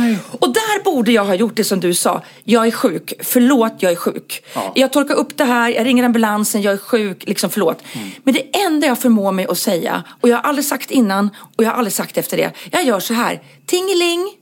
Och 0.41 0.53
där 0.53 0.85
borde 0.85 1.13
jag 1.13 1.25
ha 1.25 1.35
gjort 1.35 1.57
det 1.57 1.65
som 1.65 1.81
du 1.81 1.95
sa. 1.95 2.23
Jag 2.45 2.67
är 2.67 2.71
sjuk. 2.71 3.13
Förlåt, 3.21 3.75
jag 3.79 3.93
är 3.93 3.97
sjuk. 3.97 4.45
Jag 4.75 4.93
torkar 4.93 5.15
upp 5.15 5.34
det 5.37 5.45
här, 5.45 5.71
jag 5.71 5.87
ringer 5.87 6.05
ambulansen, 6.05 6.63
jag 6.63 6.73
är 6.75 6.79
sjuk. 6.79 7.25
Liksom 7.27 7.51
förlåt. 7.51 7.83
Men 8.23 8.35
det 8.35 8.57
enda 8.57 8.87
jag 8.87 8.99
förmår 8.99 9.33
mig 9.33 9.47
att 9.49 9.59
säga, 9.59 10.03
och 10.21 10.29
jag 10.29 10.37
har 10.37 10.43
aldrig 10.43 10.65
sagt 10.65 10.91
innan 10.91 11.31
och 11.57 11.65
jag 11.65 11.71
har 11.71 11.77
aldrig 11.77 11.93
sagt 11.93 12.19
efter 12.19 12.37
det. 12.37 12.53
Jag 12.71 12.85
gör 12.85 13.01
så 13.01 13.15
här. 13.15 13.43
Tingeling. 13.67 14.33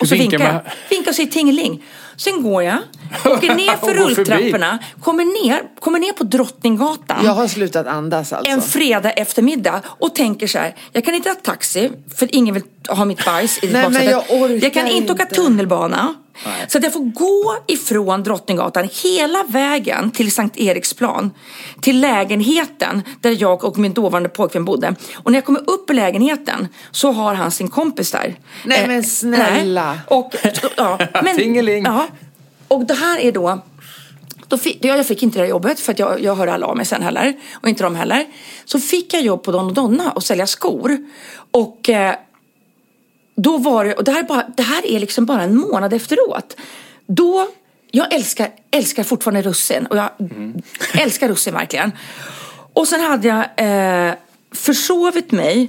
Och 0.00 0.08
så 0.08 0.14
Vinkar 0.14 0.38
jag. 0.38 0.60
Vinkar 0.90 1.10
och 1.10 1.14
säger 1.14 1.30
tingeling. 1.30 1.82
Sen 2.16 2.42
går 2.42 2.62
jag, 2.62 2.78
åker 3.24 3.54
ner 3.54 3.76
för 3.76 3.94
rulltrapporna, 3.94 4.78
kommer 5.00 5.24
ner, 5.24 5.62
kommer 5.80 5.98
ner 5.98 6.12
på 6.12 6.24
Drottninggatan 6.24 7.24
Jag 7.24 7.32
har 7.32 7.48
slutat 7.48 7.86
andas 7.86 8.32
alltså. 8.32 8.52
en 8.52 8.62
fredag 8.62 9.10
eftermiddag 9.10 9.80
och 9.86 10.14
tänker 10.14 10.46
så 10.46 10.58
här, 10.58 10.74
jag 10.92 11.04
kan 11.04 11.14
inte 11.14 11.28
ha 11.28 11.34
taxi 11.34 11.90
för 12.16 12.34
ingen 12.34 12.54
vill 12.54 12.62
ha 12.88 13.04
mitt 13.04 13.24
bajs 13.24 13.58
i 13.62 13.66
Nej, 13.66 13.72
men 13.72 13.92
baksätet. 13.92 14.10
jag 14.10 14.42
orkar 14.42 14.62
jag 14.62 14.74
kan 14.74 14.86
inte 14.86 15.12
åka 15.12 15.22
inte. 15.22 16.14
Så 16.68 16.78
att 16.78 16.84
jag 16.84 16.92
får 16.92 17.00
gå 17.12 17.56
ifrån 17.66 18.22
Drottninggatan 18.22 18.88
hela 19.04 19.44
vägen 19.48 20.10
till 20.10 20.32
Sankt 20.32 20.56
Eriksplan. 20.58 21.30
Till 21.80 22.00
lägenheten 22.00 23.02
där 23.20 23.42
jag 23.42 23.64
och 23.64 23.78
min 23.78 23.92
dåvarande 23.92 24.28
pojkvän 24.28 24.64
bodde. 24.64 24.94
Och 25.14 25.30
när 25.32 25.36
jag 25.38 25.44
kommer 25.44 25.70
upp 25.70 25.90
i 25.90 25.94
lägenheten 25.94 26.68
så 26.90 27.12
har 27.12 27.34
han 27.34 27.50
sin 27.50 27.68
kompis 27.68 28.10
där. 28.10 28.34
Nej, 28.64 28.80
Eh, 28.82 28.88
men 28.88 29.04
snälla. 29.04 29.92
nej. 29.92 30.00
Och, 30.06 30.34
ja, 30.76 30.98
men, 31.22 31.36
Tingeling. 31.36 31.84
Ja, 31.84 32.06
och 32.68 32.84
det 32.86 32.94
här 32.94 33.18
är 33.18 33.32
då 33.32 33.62
då 34.48 34.58
fick, 34.58 34.84
jag 34.84 34.98
jag 34.98 35.06
fick 35.06 35.22
inte 35.22 35.38
det 35.38 35.42
här 35.42 35.50
jobbet 35.50 35.80
för 35.80 35.92
att 35.92 35.98
jag, 35.98 36.20
jag 36.20 36.34
hörde 36.34 36.52
alla 36.52 36.66
av 36.66 36.76
mig 36.76 36.86
sen 36.86 37.02
heller. 37.02 37.34
Och 37.54 37.68
inte 37.68 37.82
de 37.84 37.94
heller. 37.96 38.26
Så 38.64 38.80
fick 38.80 39.14
jag 39.14 39.22
jobb 39.22 39.42
på 39.42 39.52
Don 39.52 39.66
och 39.66 39.74
Donna 39.74 40.10
och 40.12 40.22
sälja 40.22 40.46
skor. 40.46 40.98
Och 41.50 41.88
eh, 41.88 42.14
då 43.34 43.58
var 43.58 43.84
det, 43.84 43.94
och 43.94 44.04
det 44.04 44.10
här, 44.10 44.18
är 44.18 44.24
bara, 44.24 44.46
det 44.56 44.62
här 44.62 44.86
är 44.86 45.00
liksom 45.00 45.26
bara 45.26 45.42
en 45.42 45.56
månad 45.56 45.92
efteråt. 45.92 46.56
Då, 47.06 47.48
jag 47.90 48.14
älskar, 48.14 48.48
älskar 48.70 49.02
fortfarande 49.02 49.42
russin. 49.42 49.86
Och 49.86 49.96
jag 49.96 50.10
älskar 50.94 51.28
russin 51.28 51.54
verkligen. 51.54 51.92
Och 52.72 52.88
sen 52.88 53.00
hade 53.00 53.28
jag 53.28 53.44
eh, 53.56 54.14
försovit 54.52 55.32
mig. 55.32 55.68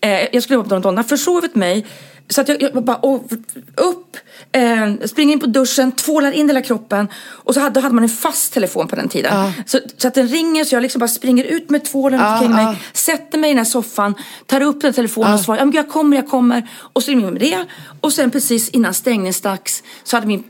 Eh, 0.00 0.34
jag 0.34 0.42
skulle 0.42 0.54
jobba 0.54 0.68
på 0.68 0.68
Don 0.68 0.76
och 0.76 0.82
Donna. 0.82 1.04
Försovit 1.04 1.54
mig. 1.54 1.86
Så 2.28 2.40
att 2.40 2.48
jag, 2.48 2.62
jag 2.62 2.84
bara 2.84 2.96
och, 2.96 3.32
upp, 3.76 4.05
eh, 4.52 5.06
springer 5.06 5.32
in 5.32 5.40
på 5.40 5.46
duschen, 5.46 5.92
tvålar 5.92 6.32
in 6.32 6.48
hela 6.48 6.62
kroppen. 6.62 7.08
Och 7.26 7.54
så 7.54 7.60
hade, 7.60 7.74
då 7.74 7.80
hade 7.80 7.94
man 7.94 8.04
en 8.04 8.08
fast 8.10 8.52
telefon 8.52 8.88
på 8.88 8.96
den 8.96 9.08
tiden. 9.08 9.52
Så, 9.66 9.80
så 9.96 10.08
att 10.08 10.14
den 10.14 10.28
ringer 10.28 10.64
så 10.64 10.74
jag 10.74 10.82
liksom 10.82 10.98
bara 10.98 11.08
springer 11.08 11.44
ut 11.44 11.70
med 11.70 11.84
tvålen 11.84 12.20
Ja, 12.20 12.32
omkring 12.32 12.50
mig. 12.54 12.64
ja. 12.64 12.74
Sätter 12.92 13.38
mig 13.38 13.50
i 13.50 13.52
den 13.52 13.58
här 13.58 13.64
soffan, 13.64 14.14
tar 14.46 14.60
upp 14.60 14.80
den 14.80 14.92
telefonen 14.92 15.34
och 15.34 15.40
svarar 15.40 15.58
ja, 15.58 15.64
men 15.64 15.74
jag 15.74 15.88
kommer, 15.88 16.16
jag 16.16 16.28
kommer. 16.28 16.68
Och 16.92 17.02
så 17.02 17.10
ringer 17.10 17.24
vi 17.26 17.32
med 17.32 17.40
det. 17.40 17.64
Och 18.00 18.12
sen 18.12 18.30
precis 18.30 18.68
innan 18.68 18.94
stängningsdags 18.94 19.82
så 20.04 20.16
hade 20.16 20.26
min 20.26 20.44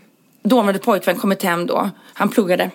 dåvarande 0.44 0.78
pojkvän 0.78 1.16
kommit 1.16 1.42
hem 1.42 1.66
då. 1.66 1.90
Han 2.14 2.28
pluggade 2.28 2.70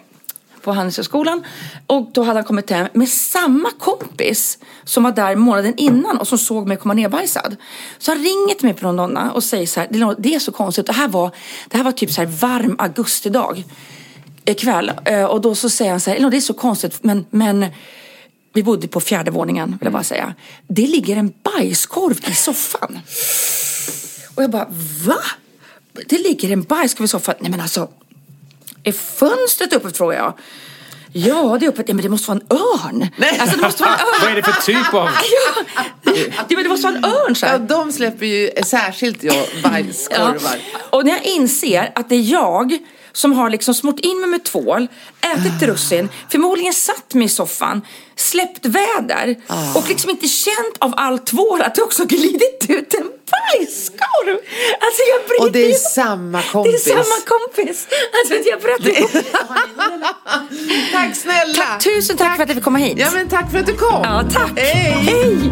på 0.62 0.72
Handelshögskolan. 0.72 1.44
Och 1.88 2.10
då 2.14 2.24
hade 2.24 2.38
han 2.38 2.44
kommit 2.44 2.70
hem 2.70 2.88
med 2.94 3.10
samma 3.10 3.72
kompis 3.80 4.58
som 4.84 5.04
var 5.04 5.12
där 5.12 5.36
månaden 5.36 5.74
innan 5.78 6.18
och 6.18 6.28
som 6.28 6.38
såg 6.38 6.68
mig 6.68 6.78
komma 6.78 6.94
nerbajsad. 6.94 7.56
Så 7.98 8.12
han 8.12 8.24
ringer 8.24 8.56
till 8.56 8.66
mig 8.66 8.74
på 8.74 8.92
Donna 8.92 9.32
och 9.32 9.44
säger 9.44 9.68
så 9.68 9.80
här, 9.80 10.16
det 10.20 10.36
är 10.36 10.40
så 10.40 10.52
konstigt. 10.52 10.86
Det 10.86 10.94
här 10.94 11.08
var, 11.08 11.32
det 11.70 11.78
här 11.78 11.84
var 11.84 11.92
typ 11.92 12.12
så 12.12 12.22
här 12.22 12.28
varm 12.28 12.76
augustidag 12.80 13.64
kväll. 14.58 14.92
Eh, 15.06 15.24
och 15.24 15.42
då 15.42 15.56
så 15.56 15.70
säger 15.70 15.92
han 15.92 16.00
så 16.00 16.10
här, 16.10 16.30
det 16.30 16.38
är 16.38 16.42
så 16.42 16.54
konstigt 16.54 17.04
men, 17.04 17.26
men 17.30 17.66
vi 18.54 18.64
bodde 18.64 18.88
på 18.88 19.00
fjärde 19.00 19.32
våningen 19.32 19.70
vill 19.70 19.86
jag 19.86 19.94
bara 19.94 20.04
säga. 20.04 20.34
Det 20.68 20.88
ligger 20.88 21.18
en 21.18 21.34
bajskorv 21.44 22.30
i 22.30 22.34
soffan. 22.34 23.00
Och 24.36 24.44
jag 24.44 24.52
bara, 24.52 24.68
va? 25.06 25.22
Det 26.08 26.18
ligger 26.18 26.50
en 26.50 26.62
bajskorv 26.62 27.06
i 27.06 27.08
soffan? 27.08 27.36
Nej 27.40 27.52
men 27.52 27.62
alltså, 27.62 27.90
är 28.84 28.92
fönstret 28.92 29.74
öppet 29.74 29.98
frågar 29.98 30.18
jag. 30.18 30.34
Ja, 31.14 31.58
det 31.60 31.66
är 31.66 31.70
öppet. 31.70 31.86
Ja, 31.90 31.94
men 31.94 32.04
det 32.04 32.10
måste 32.10 32.28
vara 32.28 32.40
en 32.40 32.58
örn. 32.58 33.10
Alltså 33.40 33.58
det 33.58 33.64
måste 33.64 33.84
vara 33.84 33.94
en 33.94 34.00
örn. 34.00 34.22
Vad 34.22 34.32
är 34.32 34.36
det 34.36 34.44
för 34.44 34.62
typ 34.62 34.94
av... 34.94 35.06
Ja, 35.06 35.64
ja, 36.04 36.44
men 36.50 36.64
det 36.64 36.70
måste 36.70 36.88
vara 36.88 36.98
en 36.98 37.06
örn 37.06 37.36
så 37.36 37.46
här. 37.46 37.54
Ja, 37.54 37.60
de 37.60 37.92
släpper 37.92 38.26
ju 38.26 38.50
särskilt 38.64 39.24
jag 39.24 39.46
bajskorvar. 39.64 40.60
Och 40.90 41.06
när 41.06 41.12
jag 41.12 41.24
inser 41.24 41.92
att 41.96 42.10
det 42.10 42.16
är 42.16 42.32
jag 42.32 42.78
som 43.14 43.34
har 43.34 43.50
liksom 43.50 43.74
smort 43.74 44.00
in 44.00 44.20
mig 44.20 44.30
med 44.30 44.44
tvål, 44.44 44.88
ätit 45.22 45.62
russin, 45.62 46.10
förmodligen 46.30 46.74
satt 46.74 47.14
mig 47.14 47.26
i 47.26 47.30
soffan, 47.30 47.82
släppt 48.16 48.66
väder 48.66 49.36
och 49.76 49.90
liksom 49.90 50.10
inte 50.10 50.28
känt 50.28 50.78
av 50.80 50.94
all 50.98 51.20
tvål 51.20 51.62
att 51.62 51.76
det 51.76 51.82
också 51.82 52.06
glidit 52.06 52.66
ut 52.70 52.94
en 52.94 53.11
bajskorv. 53.48 54.38
Alltså 54.86 55.02
jag 55.12 55.28
bryter 55.28 55.44
Och 55.46 55.52
det 55.52 55.60
är 55.60 55.70
ihop. 55.70 55.78
samma 55.80 56.42
kompis. 56.42 56.84
Det 56.84 56.92
är 56.92 56.96
samma 57.04 57.22
kompis. 57.26 57.88
Alltså 58.20 58.50
jag 58.50 58.62
berättar 58.62 58.92
Tack 60.92 61.16
snälla. 61.16 61.54
Tack, 61.54 61.84
tusen 61.84 62.18
tack, 62.18 62.36
för 62.36 62.44
att 62.44 62.50
jag 62.50 62.56
fick 62.56 62.64
komma 62.64 62.78
hit. 62.78 62.98
Ja 62.98 63.08
men 63.14 63.30
tack 63.30 63.52
för 63.52 63.58
att 63.60 63.66
du 63.66 63.74
kom. 63.78 64.02
Ja, 64.04 64.24
tack. 64.34 64.52
Hej. 64.60 64.92
Hej. 64.92 65.52